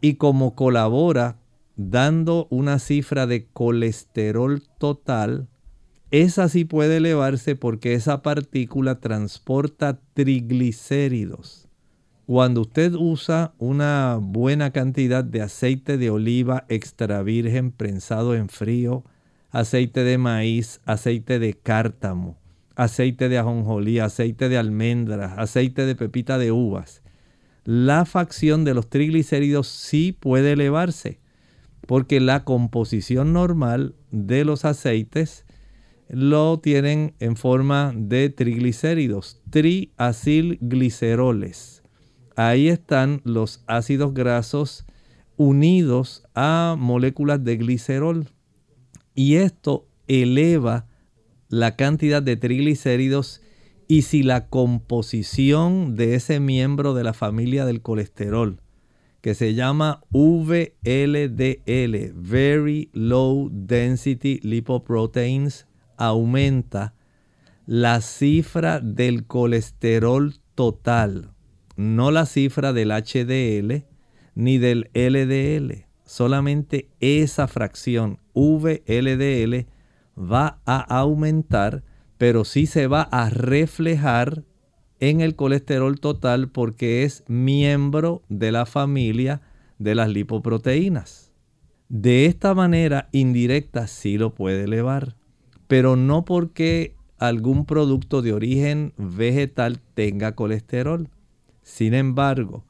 [0.00, 1.38] y como colabora
[1.76, 5.48] dando una cifra de colesterol total,
[6.10, 11.68] esa sí puede elevarse porque esa partícula transporta triglicéridos.
[12.26, 19.04] Cuando usted usa una buena cantidad de aceite de oliva extra virgen prensado en frío,
[19.50, 22.36] aceite de maíz, aceite de cártamo,
[22.74, 27.02] aceite de ajonjolí, aceite de almendras, aceite de pepita de uvas.
[27.64, 31.20] La facción de los triglicéridos sí puede elevarse,
[31.86, 35.46] porque la composición normal de los aceites
[36.08, 41.82] lo tienen en forma de triglicéridos, triacilgliceroles.
[42.36, 44.86] Ahí están los ácidos grasos
[45.36, 48.28] unidos a moléculas de glicerol.
[49.14, 50.86] Y esto eleva
[51.48, 53.40] la cantidad de triglicéridos
[53.88, 58.60] y si la composición de ese miembro de la familia del colesterol,
[59.26, 60.76] que se llama VLDL,
[62.14, 66.94] Very Low Density Lipoproteins, aumenta,
[67.66, 71.32] la cifra del colesterol total,
[71.74, 73.84] no la cifra del HDL
[74.36, 79.66] ni del LDL, solamente esa fracción VLDL
[80.16, 81.82] va a aumentar,
[82.16, 84.44] pero sí se va a reflejar
[85.00, 89.42] en el colesterol total porque es miembro de la familia
[89.78, 91.32] de las lipoproteínas.
[91.88, 95.14] De esta manera indirecta sí lo puede elevar,
[95.68, 101.08] pero no porque algún producto de origen vegetal tenga colesterol.
[101.62, 102.64] Sin embargo,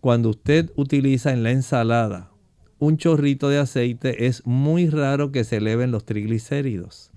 [0.00, 2.30] cuando usted utiliza en la ensalada
[2.78, 7.12] un chorrito de aceite, es muy raro que se eleven los triglicéridos.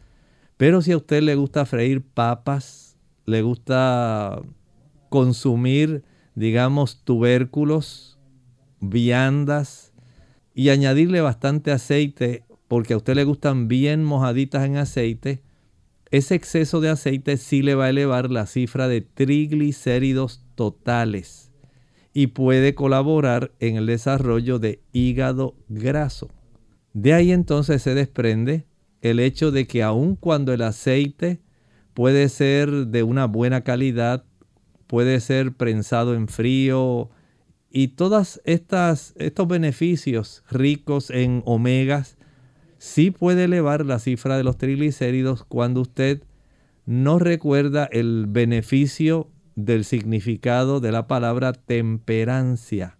[0.57, 2.84] Pero si a usted le gusta freír papas,
[3.25, 4.41] le gusta
[5.09, 6.03] consumir,
[6.35, 8.19] digamos, tubérculos,
[8.79, 9.93] viandas
[10.53, 15.41] y añadirle bastante aceite, porque a usted le gustan bien mojaditas en aceite,
[16.11, 21.51] ese exceso de aceite sí le va a elevar la cifra de triglicéridos totales
[22.13, 26.29] y puede colaborar en el desarrollo de hígado graso.
[26.93, 28.65] De ahí entonces se desprende
[29.01, 31.41] el hecho de que aun cuando el aceite
[31.95, 34.25] puede ser de una buena calidad,
[34.85, 37.09] puede ser prensado en frío
[37.71, 42.17] y todos estos beneficios ricos en omegas,
[42.77, 46.21] sí puede elevar la cifra de los triglicéridos cuando usted
[46.85, 52.97] no recuerda el beneficio del significado de la palabra temperancia.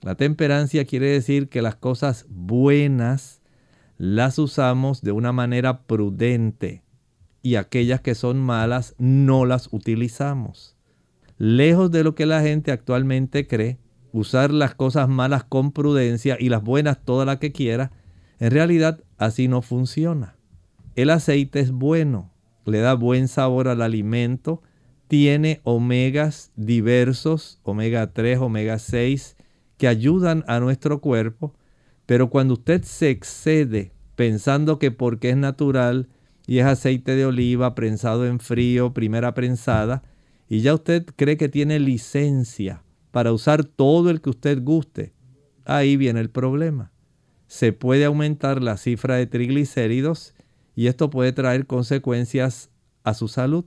[0.00, 3.42] La temperancia quiere decir que las cosas buenas
[3.96, 6.84] las usamos de una manera prudente
[7.48, 10.76] y aquellas que son malas no las utilizamos.
[11.38, 13.78] Lejos de lo que la gente actualmente cree,
[14.12, 17.90] usar las cosas malas con prudencia y las buenas toda la que quiera,
[18.38, 20.36] en realidad así no funciona.
[20.94, 22.34] El aceite es bueno,
[22.66, 24.60] le da buen sabor al alimento,
[25.06, 29.38] tiene omegas diversos, omega 3, omega 6,
[29.78, 31.54] que ayudan a nuestro cuerpo,
[32.04, 36.10] pero cuando usted se excede pensando que porque es natural
[36.48, 40.02] y es aceite de oliva prensado en frío, primera prensada,
[40.48, 45.12] y ya usted cree que tiene licencia para usar todo el que usted guste,
[45.66, 46.90] ahí viene el problema.
[47.48, 50.34] Se puede aumentar la cifra de triglicéridos
[50.74, 52.70] y esto puede traer consecuencias
[53.04, 53.66] a su salud.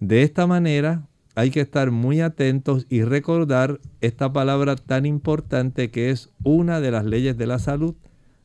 [0.00, 6.10] De esta manera, hay que estar muy atentos y recordar esta palabra tan importante que
[6.10, 7.94] es una de las leyes de la salud,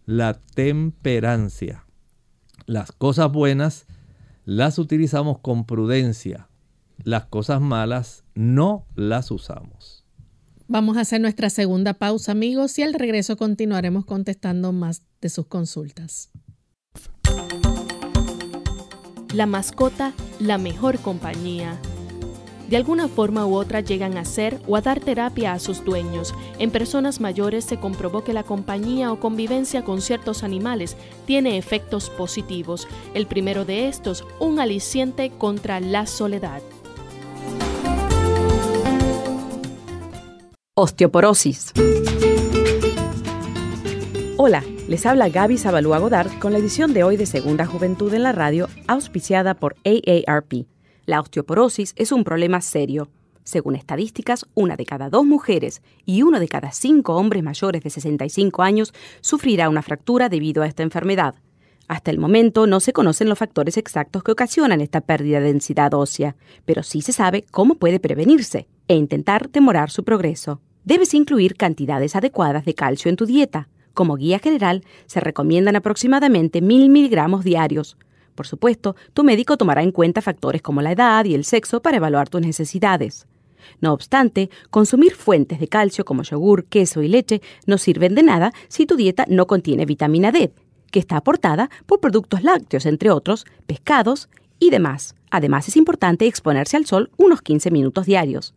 [0.05, 1.82] la temperancia.
[2.65, 3.85] Las cosas buenas
[4.45, 6.49] las utilizamos con prudencia,
[7.03, 10.05] las cosas malas no las usamos.
[10.67, 15.47] Vamos a hacer nuestra segunda pausa amigos y al regreso continuaremos contestando más de sus
[15.47, 16.31] consultas.
[19.33, 21.79] La mascota, la mejor compañía
[22.69, 26.33] de alguna forma u otra llegan a ser o a dar terapia a sus dueños.
[26.59, 32.09] En personas mayores se comprobó que la compañía o convivencia con ciertos animales tiene efectos
[32.09, 32.87] positivos.
[33.13, 36.61] El primero de estos, un aliciente contra la soledad.
[40.75, 41.71] Osteoporosis.
[44.37, 48.23] Hola, les habla Gaby Zabalúa Godard con la edición de hoy de Segunda Juventud en
[48.23, 50.72] la Radio, auspiciada por AARP.
[51.05, 53.09] La osteoporosis es un problema serio.
[53.43, 57.89] Según estadísticas, una de cada dos mujeres y uno de cada cinco hombres mayores de
[57.89, 61.35] 65 años sufrirá una fractura debido a esta enfermedad.
[61.89, 65.93] Hasta el momento no se conocen los factores exactos que ocasionan esta pérdida de densidad
[65.93, 70.61] ósea, pero sí se sabe cómo puede prevenirse e intentar demorar su progreso.
[70.85, 73.67] Debes incluir cantidades adecuadas de calcio en tu dieta.
[73.93, 77.97] Como guía general, se recomiendan aproximadamente 1000 miligramos diarios.
[78.35, 81.97] Por supuesto, tu médico tomará en cuenta factores como la edad y el sexo para
[81.97, 83.27] evaluar tus necesidades.
[83.79, 88.53] No obstante, consumir fuentes de calcio como yogur, queso y leche no sirven de nada
[88.67, 90.53] si tu dieta no contiene vitamina D,
[90.91, 95.15] que está aportada por productos lácteos, entre otros, pescados y demás.
[95.31, 98.53] Además, es importante exponerse al sol unos 15 minutos diarios.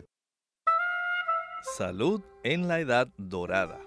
[1.77, 3.79] Salud en la Edad Dorada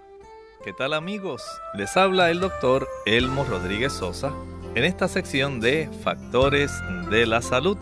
[0.64, 1.44] ¿Qué tal amigos?
[1.74, 4.32] Les habla el doctor Elmo Rodríguez Sosa
[4.74, 6.72] en esta sección de Factores
[7.10, 7.78] de la Salud.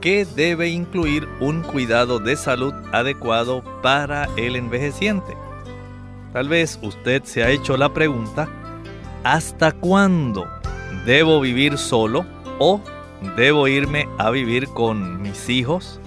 [0.00, 5.36] ¿Qué debe incluir un cuidado de salud adecuado para el envejeciente?
[6.32, 8.48] Tal vez usted se ha hecho la pregunta,
[9.22, 10.46] ¿hasta cuándo
[11.04, 12.24] debo vivir solo
[12.58, 12.80] o
[13.36, 16.00] debo irme a vivir con mis hijos?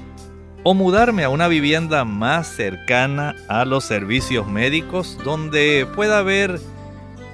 [0.63, 6.59] O mudarme a una vivienda más cercana a los servicios médicos donde pueda haber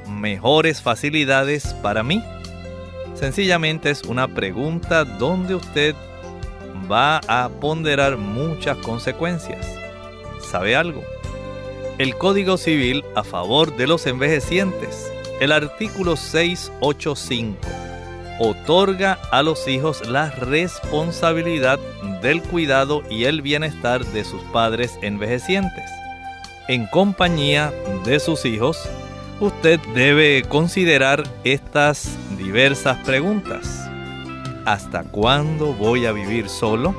[0.07, 2.23] mejores facilidades para mí?
[3.13, 5.95] Sencillamente es una pregunta donde usted
[6.91, 9.67] va a ponderar muchas consecuencias.
[10.39, 11.03] ¿Sabe algo?
[11.97, 15.11] El Código Civil a favor de los envejecientes,
[15.41, 17.88] el artículo 685
[18.39, 21.77] otorga a los hijos la responsabilidad
[22.21, 25.89] del cuidado y el bienestar de sus padres envejecientes.
[26.67, 27.73] en compañía
[28.05, 28.87] de sus hijos,
[29.39, 33.89] usted debe considerar estas diversas preguntas.
[34.65, 36.93] ¿Hasta cuándo voy a vivir solo?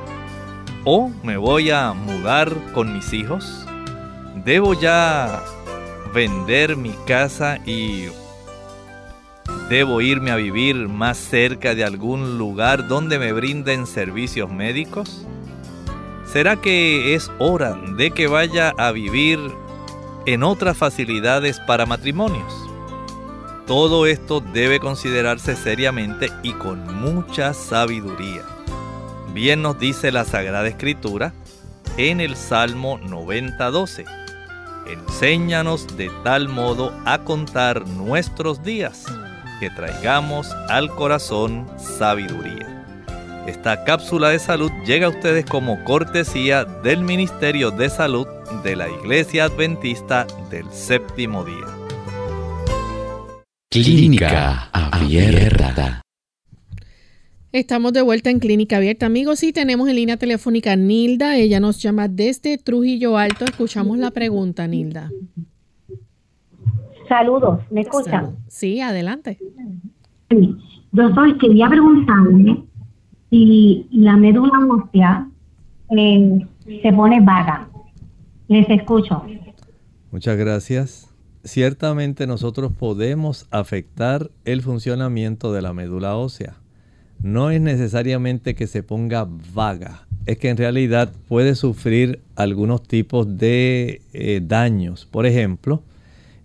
[0.83, 3.65] ¿O me voy a mudar con mis hijos?
[4.43, 5.41] ¿Debo ya
[6.13, 8.07] vender mi casa y
[9.71, 15.25] debo irme a vivir más cerca de algún lugar donde me brinden servicios médicos?
[16.25, 19.39] ¿Será que es hora de que vaya a vivir
[20.25, 22.53] en otras facilidades para matrimonios?
[23.65, 28.41] Todo esto debe considerarse seriamente y con mucha sabiduría.
[29.33, 31.33] Bien nos dice la Sagrada Escritura
[31.95, 34.03] en el Salmo 90:12.
[34.85, 39.05] Enséñanos de tal modo a contar nuestros días
[39.61, 42.83] que traigamos al corazón sabiduría.
[43.47, 48.25] Esta cápsula de salud llega a ustedes como cortesía del Ministerio de Salud
[48.63, 51.67] de la Iglesia Adventista del Séptimo Día.
[53.69, 56.01] Clínica Abierta.
[57.51, 61.37] Estamos de vuelta en Clínica Abierta, amigos, y tenemos en línea telefónica Nilda.
[61.37, 63.45] Ella nos llama desde Trujillo Alto.
[63.45, 65.11] Escuchamos la pregunta, Nilda.
[67.11, 68.37] Saludos, ¿me escuchan?
[68.47, 69.37] Sí, adelante.
[70.29, 70.55] Sí.
[70.93, 72.63] Doctor, quería preguntarle
[73.29, 75.27] si la médula ósea
[75.89, 76.47] eh,
[76.81, 77.67] se pone vaga.
[78.47, 79.25] Les escucho.
[80.09, 81.13] Muchas gracias.
[81.43, 86.53] Ciertamente nosotros podemos afectar el funcionamiento de la médula ósea.
[87.21, 93.37] No es necesariamente que se ponga vaga, es que en realidad puede sufrir algunos tipos
[93.37, 95.05] de eh, daños.
[95.07, 95.83] Por ejemplo,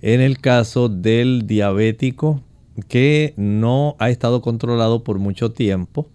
[0.07, 2.41] en el caso del diabético
[2.87, 6.09] que no ha estado controlado por mucho tiempo,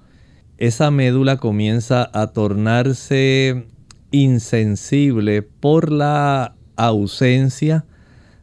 [0.57, 3.67] esa médula comienza a tornarse
[4.11, 7.83] insensible por la ausencia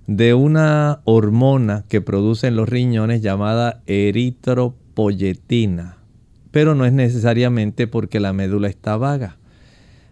[0.07, 5.97] de una hormona que producen los riñones llamada eritropoyetina,
[6.51, 9.39] pero no es necesariamente porque la médula está vaga.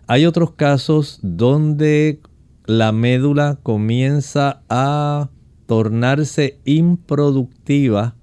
[0.06, 2.20] Hay otros casos donde
[2.66, 5.30] la médula comienza a
[5.66, 8.16] tornarse improductiva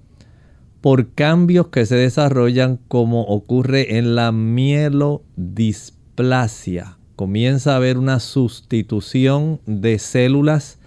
[0.80, 6.98] por cambios que se desarrollan como ocurre en la mielodisplasia.
[7.16, 10.78] Comienza a haber una sustitución de células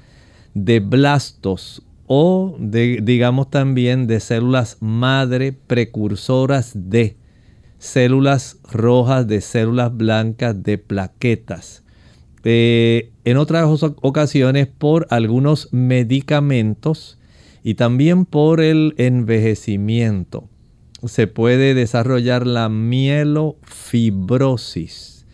[0.54, 7.18] de blastos o digamos también de células madre precursoras de
[7.80, 11.84] células rojas, de células blancas, de plaquetas.
[12.50, 17.20] En otras ocasiones por algunos medicamentos
[17.62, 20.48] y también por el envejecimiento.
[21.06, 25.26] Se puede desarrollar la mielofibrosis.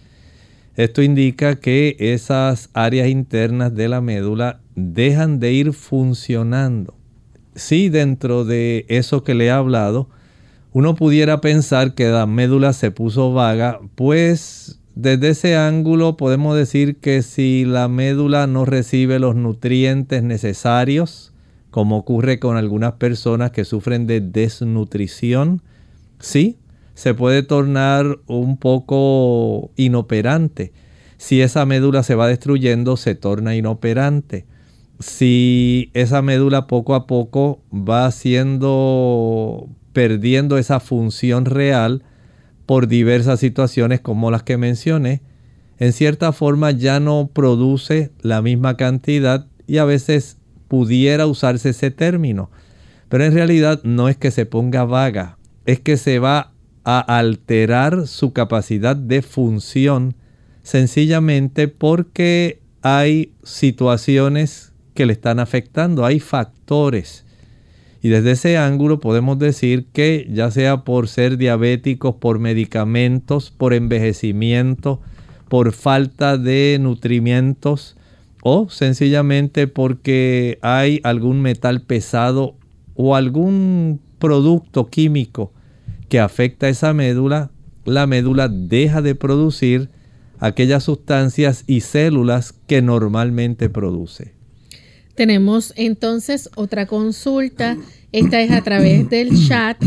[0.75, 6.95] Esto indica que esas áreas internas de la médula dejan de ir funcionando.
[7.53, 10.09] Si dentro de eso que le he hablado,
[10.71, 16.97] uno pudiera pensar que la médula se puso vaga, pues desde ese ángulo podemos decir
[16.97, 21.33] que si la médula no recibe los nutrientes necesarios,
[21.71, 25.63] como ocurre con algunas personas que sufren de desnutrición,
[26.19, 26.59] sí,
[26.93, 30.71] se puede tornar un poco inoperante.
[31.17, 34.45] Si esa médula se va destruyendo, se torna inoperante.
[34.99, 42.03] Si esa médula poco a poco va siendo perdiendo esa función real,
[42.65, 45.21] por diversas situaciones como las que mencioné,
[45.79, 50.37] en cierta forma ya no produce la misma cantidad y a veces
[50.67, 52.49] pudiera usarse ese término.
[53.09, 56.53] Pero en realidad no es que se ponga vaga, es que se va
[56.83, 60.15] a alterar su capacidad de función
[60.63, 67.22] sencillamente porque hay situaciones que le están afectando, hay factores
[68.03, 73.73] y desde ese ángulo podemos decir que ya sea por ser diabéticos, por medicamentos, por
[73.73, 74.99] envejecimiento,
[75.47, 77.95] por falta de nutrimientos
[78.43, 82.57] o sencillamente porque hay algún metal pesado
[82.93, 85.53] o algún producto químico
[86.09, 87.51] que afecta a esa médula,
[87.85, 89.89] la médula deja de producir
[90.39, 94.32] aquellas sustancias y células que normalmente produce.
[95.15, 97.77] Tenemos entonces otra consulta.
[98.11, 99.77] Esta es a través del chat.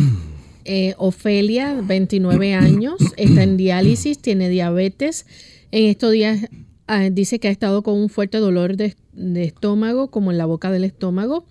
[0.64, 5.27] Eh, Ofelia, 29 años, está en diálisis, tiene diabetes.
[5.70, 6.49] En estos días
[6.89, 8.97] ah, dice que ha estado con un fuerte dolor de,
[9.37, 11.45] estómago, como en la boca del estómago.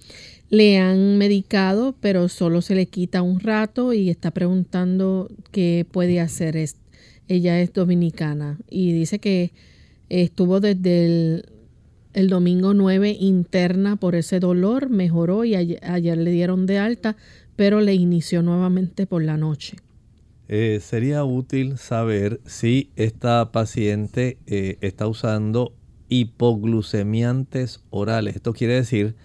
[0.50, 6.20] Le han medicado, pero solo se le quita un rato y está preguntando qué puede
[6.20, 6.58] hacer.
[7.28, 9.52] ella es dominicana y dice que
[10.10, 11.46] estuvo desde el
[12.16, 17.18] el domingo 9 interna por ese dolor, mejoró y ayer, le dieron de alta,
[17.58, 19.78] pero le inició nuevamente por la noche.
[20.48, 25.74] Eh, sería útil saber si esta paciente eh, está usando
[26.08, 28.38] hipoglucemiantes orales.
[28.38, 29.16] Esto quiere decir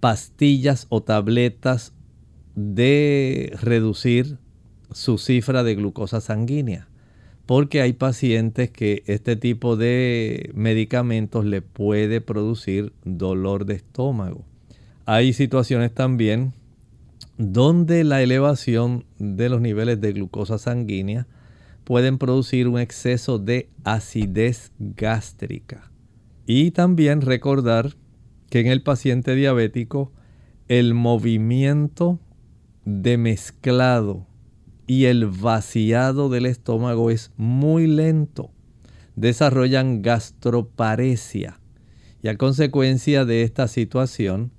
[0.00, 1.94] pastillas o tabletas
[2.54, 4.38] de reducir
[4.92, 6.88] su cifra de glucosa sanguínea.
[7.46, 14.44] Porque hay pacientes que este tipo de medicamentos le puede producir dolor de estómago.
[15.04, 16.52] Hay situaciones también
[17.38, 21.26] donde la elevación de los niveles de glucosa sanguínea
[21.84, 25.92] pueden producir un exceso de acidez gástrica.
[26.46, 27.94] Y también recordar
[28.50, 30.12] que en el paciente diabético
[30.68, 32.18] el movimiento
[32.84, 34.26] de mezclado
[34.86, 38.50] y el vaciado del estómago es muy lento.
[39.16, 41.60] Desarrollan gastroparesia
[42.22, 44.52] y a consecuencia de esta situación,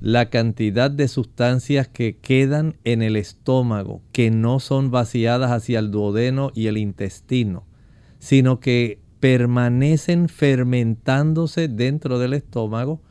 [0.00, 5.90] la cantidad de sustancias que quedan en el estómago, que no son vaciadas hacia el
[5.90, 7.66] duodeno y el intestino,
[8.18, 13.02] sino que permanecen fermentándose dentro del estómago,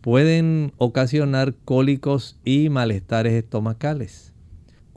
[0.00, 4.27] pueden ocasionar cólicos y malestares estomacales.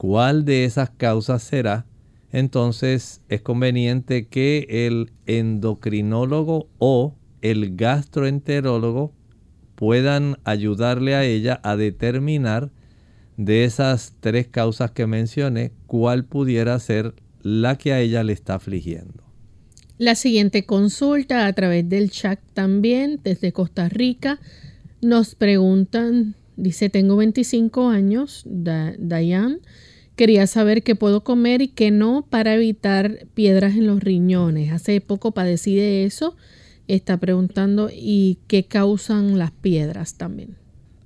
[0.01, 1.85] ¿Cuál de esas causas será?
[2.31, 9.13] Entonces es conveniente que el endocrinólogo o el gastroenterólogo
[9.75, 12.71] puedan ayudarle a ella a determinar
[13.37, 18.55] de esas tres causas que mencioné cuál pudiera ser la que a ella le está
[18.55, 19.23] afligiendo.
[19.99, 24.39] La siguiente consulta a través del chat también desde Costa Rica
[25.03, 29.59] nos preguntan, dice, tengo 25 años, Dayan,
[30.21, 34.71] quería saber qué puedo comer y qué no para evitar piedras en los riñones.
[34.71, 36.35] Hace poco padecí de eso,
[36.87, 40.57] está preguntando y qué causan las piedras también.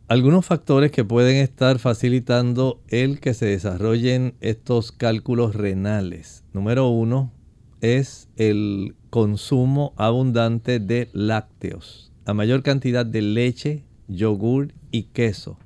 [0.10, 6.44] Algunos factores que pueden estar facilitando el que se desarrollen estos cálculos renales.
[6.52, 7.32] Número uno,
[7.80, 12.12] es el consumo abundante de lácteos.
[12.26, 15.58] A mayor cantidad de leche, yogur y queso,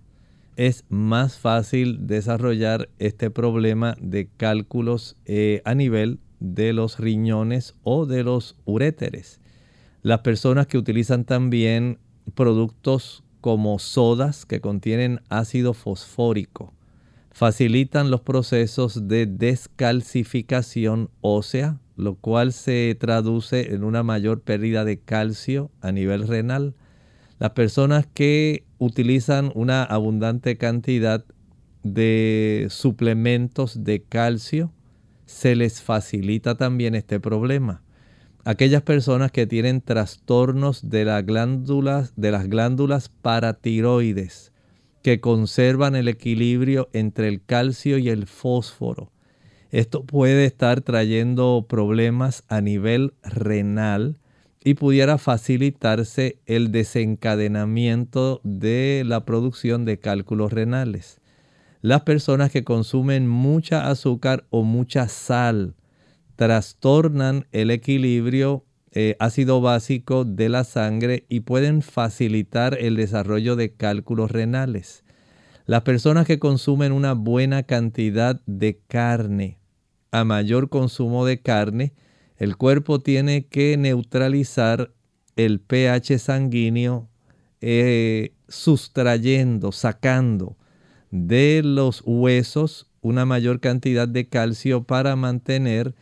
[0.60, 8.05] es más fácil desarrollar este problema de cálculos eh, a nivel de los riñones o
[8.05, 9.39] de los uréteres.
[10.01, 11.97] Las personas que utilizan también
[12.36, 16.74] productos como sodas que contienen ácido fosfórico
[17.32, 24.99] facilitan los procesos de descalcificación ósea, lo cual se traduce en una mayor pérdida de
[24.99, 26.76] calcio a nivel renal.
[27.40, 31.24] Las personas que utilizan una abundante cantidad
[31.84, 34.74] de suplementos de calcio,
[35.26, 37.82] se les facilita también este problema.
[38.44, 44.52] Aquellas personas que tienen trastornos de, las glándulas, de las glándulas paratiroides,
[45.02, 49.12] que conservan el equilibrio entre el calcio y el fósforo,
[49.72, 54.18] esto puede estar trayendo problemas a nivel renal
[54.64, 61.22] y pudiera facilitarse el desencadenamiento de la producción de cálculos renales.
[61.82, 65.76] Las personas que consumen mucha azúcar o mucha sal
[66.36, 73.74] trastornan el equilibrio eh, ácido básico de la sangre y pueden facilitar el desarrollo de
[73.74, 75.03] cálculos renales.
[75.66, 79.60] Las personas que consumen una buena cantidad de carne,
[80.12, 81.93] a mayor consumo de carne,
[82.40, 84.92] el cuerpo tiene que neutralizar
[85.36, 87.10] el pH sanguíneo
[87.62, 90.58] eh, sustrayendo, sacando
[91.12, 95.96] de los huesos una mayor cantidad de calcio para mantener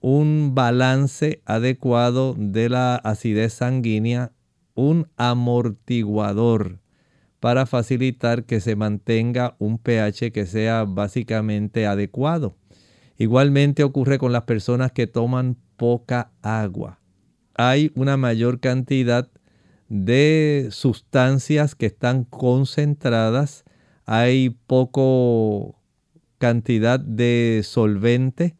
[0.00, 4.32] un balance adecuado de la acidez sanguínea,
[4.74, 6.78] un amortiguador
[7.40, 12.56] para facilitar que se mantenga un pH que sea básicamente adecuado.
[13.18, 17.00] Igualmente ocurre con las personas que toman poca agua.
[17.54, 19.30] Hay una mayor cantidad
[19.88, 23.64] de sustancias que están concentradas,
[24.04, 25.80] hay poco
[26.36, 28.58] cantidad de solvente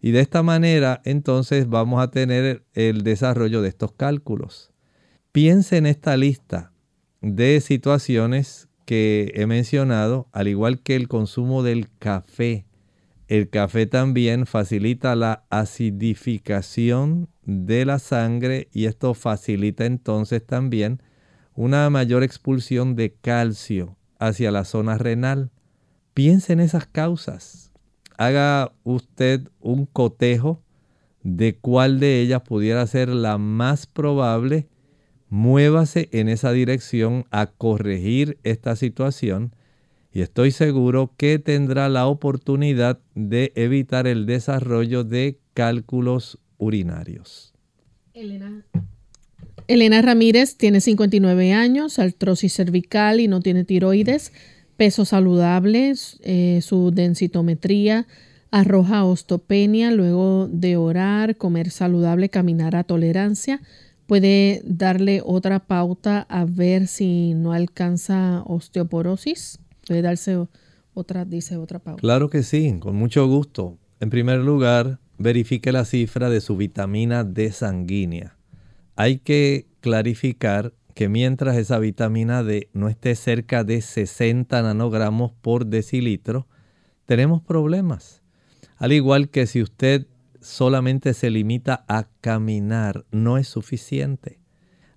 [0.00, 4.72] y de esta manera entonces vamos a tener el desarrollo de estos cálculos.
[5.30, 6.72] Piense en esta lista
[7.20, 12.64] de situaciones que he mencionado, al igual que el consumo del café,
[13.32, 21.02] el café también facilita la acidificación de la sangre y esto facilita entonces también
[21.54, 25.50] una mayor expulsión de calcio hacia la zona renal.
[26.12, 27.72] Piense en esas causas.
[28.18, 30.62] Haga usted un cotejo
[31.22, 34.68] de cuál de ellas pudiera ser la más probable,
[35.30, 39.56] muévase en esa dirección a corregir esta situación
[40.12, 47.54] y estoy seguro que tendrá la oportunidad de evitar el desarrollo de cálculos urinarios.
[48.14, 48.64] Elena.
[49.68, 54.32] Elena Ramírez tiene 59 años, artrosis cervical y no tiene tiroides,
[54.76, 58.06] peso saludable, eh, su densitometría
[58.52, 63.62] arroja osteopenia luego de orar, comer saludable, caminar a tolerancia.
[64.06, 69.58] Puede darle otra pauta a ver si no alcanza osteoporosis.
[69.86, 70.46] Puede darse
[70.94, 71.80] otra, dice otra.
[71.96, 73.78] Claro que sí, con mucho gusto.
[74.00, 78.36] En primer lugar, verifique la cifra de su vitamina D sanguínea.
[78.96, 85.66] Hay que clarificar que mientras esa vitamina D no esté cerca de 60 nanogramos por
[85.66, 86.46] decilitro,
[87.06, 88.22] tenemos problemas.
[88.76, 90.06] Al igual que si usted
[90.40, 94.41] solamente se limita a caminar, no es suficiente.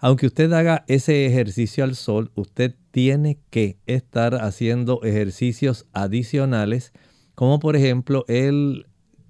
[0.06, 6.94] Aunque usted haga ese ejercicio al sol, usted tiene que estar haciendo ejercicios adicionales,
[7.34, 8.86] como por ejemplo el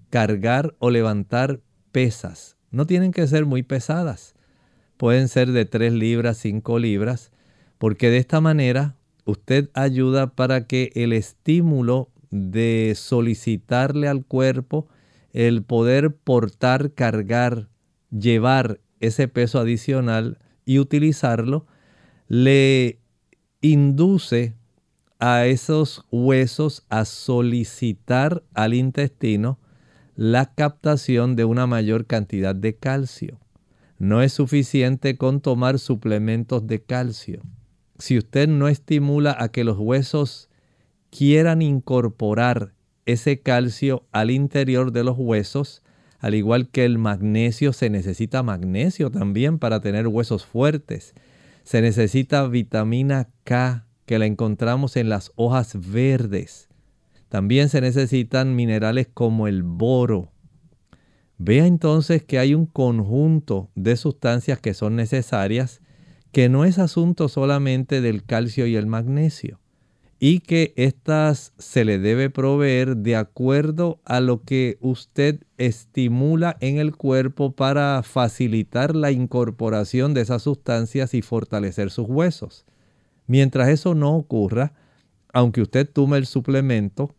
[0.10, 1.62] cargar o levantar
[1.94, 2.58] pesas.
[2.72, 4.36] No tienen que ser muy pesadas.
[4.98, 7.32] Pueden ser de 3 libras, 5 libras,
[7.78, 14.90] porque de esta manera usted ayuda para que el estímulo de solicitarle al cuerpo
[15.32, 17.70] el poder portar, cargar,
[18.12, 21.66] llevar ese peso adicional y utilizarlo,
[22.28, 23.00] le
[23.62, 24.56] induce
[25.20, 29.60] a esos huesos a solicitar al intestino
[30.16, 33.40] la captación de una mayor cantidad de calcio.
[33.98, 37.42] No es suficiente con tomar suplementos de calcio.
[37.98, 40.50] Si usted no estimula a que los huesos
[41.10, 42.74] quieran incorporar
[43.06, 45.82] ese calcio al interior de los huesos,
[46.20, 51.14] al igual que el magnesio, se necesita magnesio también para tener huesos fuertes.
[51.64, 56.70] Se necesita vitamina K, que la encontramos en las hojas verdes.
[57.30, 60.32] También se necesitan minerales como el boro.
[61.38, 65.82] Vea entonces que hay un conjunto de sustancias que son necesarias,
[66.32, 69.60] que no es asunto solamente del calcio y el magnesio
[70.20, 76.78] y que éstas se le debe proveer de acuerdo a lo que usted estimula en
[76.78, 82.66] el cuerpo para facilitar la incorporación de esas sustancias y fortalecer sus huesos.
[83.28, 84.74] Mientras eso no ocurra,
[85.34, 87.14] aunque usted tome el suplemento,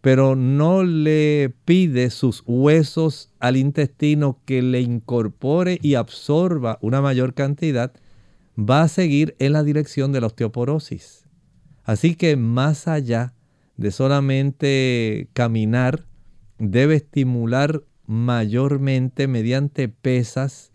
[0.00, 7.34] pero no le pide sus huesos al intestino que le incorpore y absorba una mayor
[7.34, 7.92] cantidad,
[8.58, 11.27] va a seguir en la dirección de la osteoporosis.
[11.88, 13.32] Así que más allá
[13.78, 16.04] de solamente caminar,
[16.58, 20.70] debe estimular mayormente mediante pesas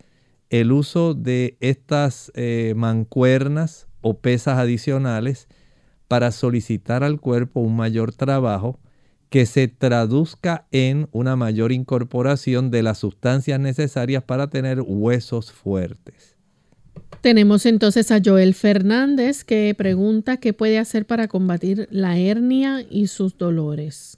[0.49, 5.47] el uso de estas eh, mancuernas o pesas adicionales
[6.07, 8.79] para solicitar al cuerpo un mayor trabajo
[9.29, 16.32] que se traduzca en una mayor incorporación de las sustancias necesarias para tener huesos fuertes.
[17.23, 23.07] Tenemos entonces a Joel Fernández que pregunta qué puede hacer para combatir la hernia y
[23.07, 24.17] sus dolores.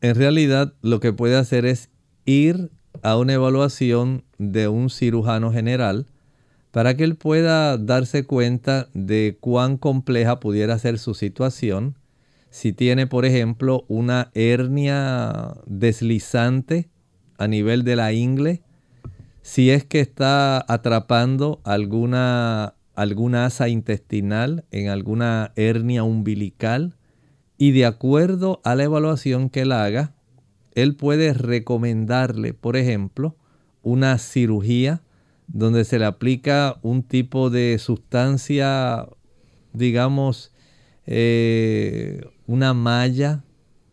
[0.00, 1.90] En realidad lo que puede hacer es
[2.24, 2.70] ir
[3.02, 6.06] a una evaluación de un cirujano general
[6.70, 11.98] para que él pueda darse cuenta de cuán compleja pudiera ser su situación.
[12.48, 16.88] Si tiene, por ejemplo, una hernia deslizante
[17.36, 18.62] a nivel de la ingle,
[19.42, 26.96] si es que está atrapando alguna, alguna asa intestinal en alguna hernia umbilical
[27.56, 30.14] y de acuerdo a la evaluación que él haga,
[30.74, 33.36] él puede recomendarle, por ejemplo,
[33.82, 35.02] una cirugía
[35.46, 39.08] donde se le aplica un tipo de sustancia,
[39.72, 40.52] digamos,
[41.06, 43.42] eh, una malla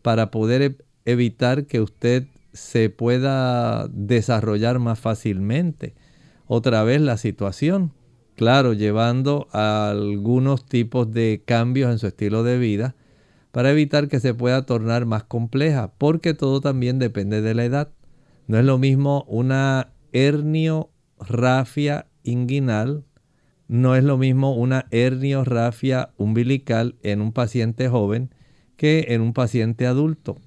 [0.01, 5.95] para poder evitar que usted se pueda desarrollar más fácilmente.
[6.45, 7.91] Otra vez la situación,
[8.35, 12.95] claro, llevando algunos tipos de cambios en su estilo de vida
[13.51, 17.89] para evitar que se pueda tornar más compleja, porque todo también depende de la edad.
[18.47, 19.93] No es lo mismo una
[21.19, 23.03] rafia inguinal,
[23.67, 24.87] no es lo mismo una
[25.43, 28.29] rafia umbilical en un paciente joven
[28.77, 30.37] que en un paciente adulto.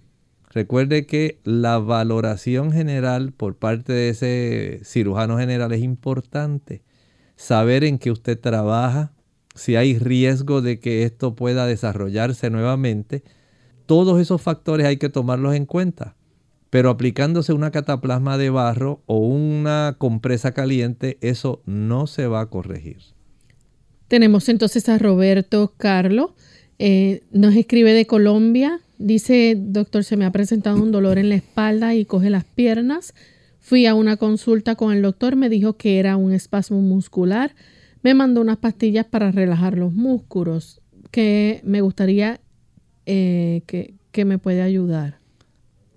[0.52, 6.82] Recuerde que la valoración general por parte de ese cirujano general es importante.
[7.36, 9.12] Saber en qué usted trabaja,
[9.54, 13.22] si hay riesgo de que esto pueda desarrollarse nuevamente.
[13.86, 16.16] Todos esos factores hay que tomarlos en cuenta.
[16.68, 22.46] Pero aplicándose una cataplasma de barro o una compresa caliente, eso no se va a
[22.46, 22.98] corregir.
[24.08, 26.34] Tenemos entonces a Roberto Carlo.
[26.78, 28.80] Eh, nos escribe de Colombia.
[29.02, 33.14] Dice, doctor, se me ha presentado un dolor en la espalda y coge las piernas.
[33.58, 37.54] Fui a una consulta con el doctor, me dijo que era un espasmo muscular.
[38.02, 42.42] Me mandó unas pastillas para relajar los músculos, que me gustaría
[43.06, 45.18] eh, que, que me puede ayudar.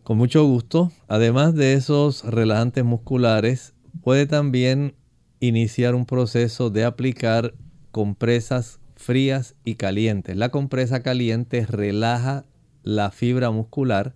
[0.03, 0.89] Con mucho gusto.
[1.09, 4.95] Además de esos relajantes musculares, puede también
[5.41, 7.53] iniciar un proceso de aplicar
[7.91, 10.37] compresas frías y calientes.
[10.37, 12.45] La compresa caliente relaja
[12.83, 14.13] la fibra muscular.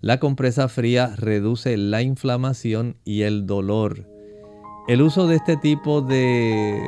[0.00, 4.06] La compresa fría reduce la inflamación y el dolor.
[4.88, 6.80] El uso de este tipo de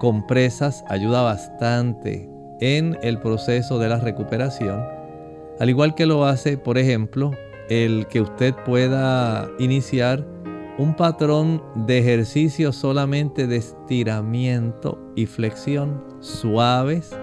[0.00, 2.28] compresas ayuda bastante
[2.60, 4.84] en el proceso de la recuperación.
[5.60, 7.30] Al igual que lo hace, por ejemplo,
[7.68, 10.26] el que usted pueda iniciar
[10.76, 17.16] un patrón de ejercicio solamente de estiramiento y flexión suaves,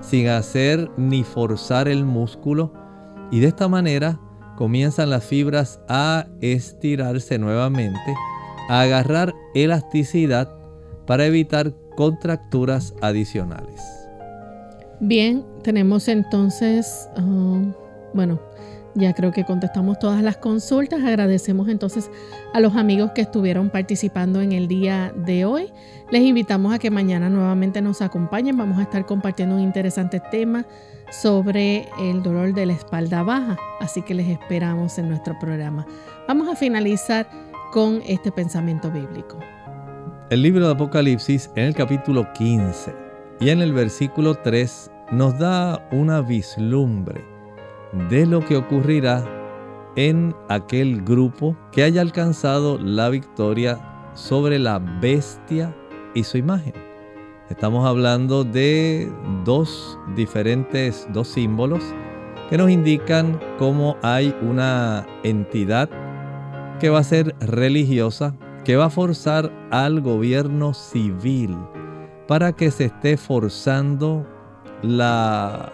[0.00, 2.72] sin hacer ni forzar el músculo.
[3.30, 4.18] Y de esta manera
[4.56, 8.14] comienzan las fibras a estirarse nuevamente,
[8.68, 10.54] a agarrar elasticidad
[11.06, 13.80] para evitar contracturas adicionales.
[15.00, 17.62] Bien, tenemos entonces, ah,
[18.14, 18.40] bueno,
[18.94, 21.02] ya creo que contestamos todas las consultas.
[21.02, 22.10] Agradecemos entonces
[22.52, 25.72] a los amigos que estuvieron participando en el día de hoy.
[26.10, 28.56] Les invitamos a que mañana nuevamente nos acompañen.
[28.56, 30.64] Vamos a estar compartiendo un interesante tema
[31.10, 33.56] sobre el dolor de la espalda baja.
[33.80, 35.86] Así que les esperamos en nuestro programa.
[36.26, 37.28] Vamos a finalizar
[37.72, 39.38] con este pensamiento bíblico.
[40.30, 42.94] El libro de Apocalipsis en el capítulo 15
[43.40, 47.24] y en el versículo 3 nos da una vislumbre
[48.08, 49.24] de lo que ocurrirá
[49.96, 53.78] en aquel grupo que haya alcanzado la victoria
[54.14, 55.74] sobre la bestia
[56.14, 56.93] y su imagen.
[57.54, 59.08] Estamos hablando de
[59.44, 61.84] dos diferentes, dos símbolos
[62.50, 65.88] que nos indican cómo hay una entidad
[66.80, 68.34] que va a ser religiosa,
[68.64, 71.56] que va a forzar al gobierno civil
[72.26, 74.26] para que se esté forzando
[74.82, 75.72] la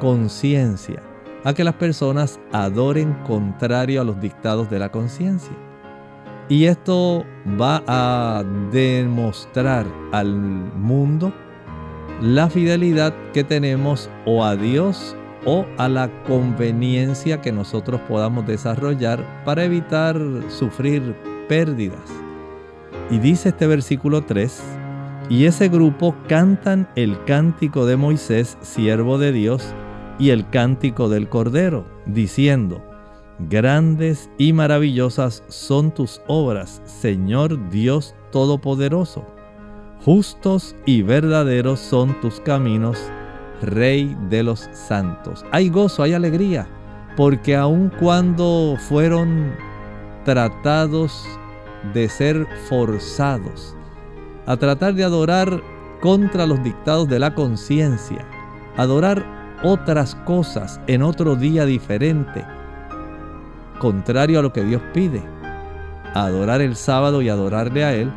[0.00, 1.00] conciencia
[1.44, 5.56] a que las personas adoren contrario a los dictados de la conciencia.
[6.52, 7.24] Y esto
[7.58, 11.32] va a demostrar al mundo
[12.20, 19.24] la fidelidad que tenemos o a Dios o a la conveniencia que nosotros podamos desarrollar
[19.46, 21.16] para evitar sufrir
[21.48, 22.04] pérdidas.
[23.10, 24.62] Y dice este versículo 3,
[25.30, 29.74] y ese grupo cantan el cántico de Moisés, siervo de Dios,
[30.18, 32.91] y el cántico del Cordero, diciendo,
[33.38, 39.24] Grandes y maravillosas son tus obras, Señor Dios Todopoderoso.
[40.04, 42.98] Justos y verdaderos son tus caminos,
[43.62, 45.44] Rey de los santos.
[45.52, 46.68] Hay gozo, hay alegría,
[47.16, 49.54] porque aun cuando fueron
[50.24, 51.24] tratados
[51.94, 53.76] de ser forzados
[54.46, 55.62] a tratar de adorar
[56.00, 58.26] contra los dictados de la conciencia,
[58.76, 59.24] adorar
[59.62, 62.44] otras cosas en otro día diferente,
[63.82, 65.20] contrario a lo que Dios pide,
[66.14, 68.12] adorar el sábado y adorarle a Él,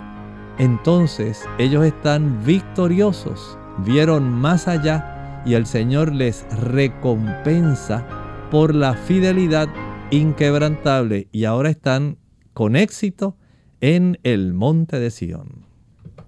[0.60, 8.06] entonces ellos están victoriosos, vieron más allá y el Señor les recompensa
[8.52, 9.68] por la fidelidad
[10.12, 12.20] inquebrantable y ahora están
[12.54, 13.36] con éxito
[13.82, 15.66] en el monte de Sión.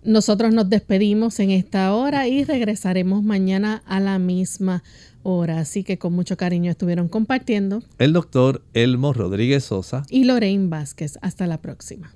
[0.04, 4.82] Nosotros nos despedimos en esta hora y regresaremos mañana a la misma
[5.28, 5.59] hora.
[5.59, 7.84] Así que con mucho cariño estuvieron compartiendo.
[7.99, 10.03] El doctor Elmo Rodríguez Sosa.
[10.09, 11.19] Y Lorraine Vázquez.
[11.21, 12.13] Hasta la próxima.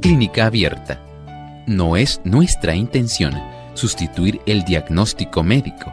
[0.00, 1.00] Clínica abierta.
[1.66, 3.32] No es nuestra intención
[3.72, 5.92] sustituir el diagnóstico médico.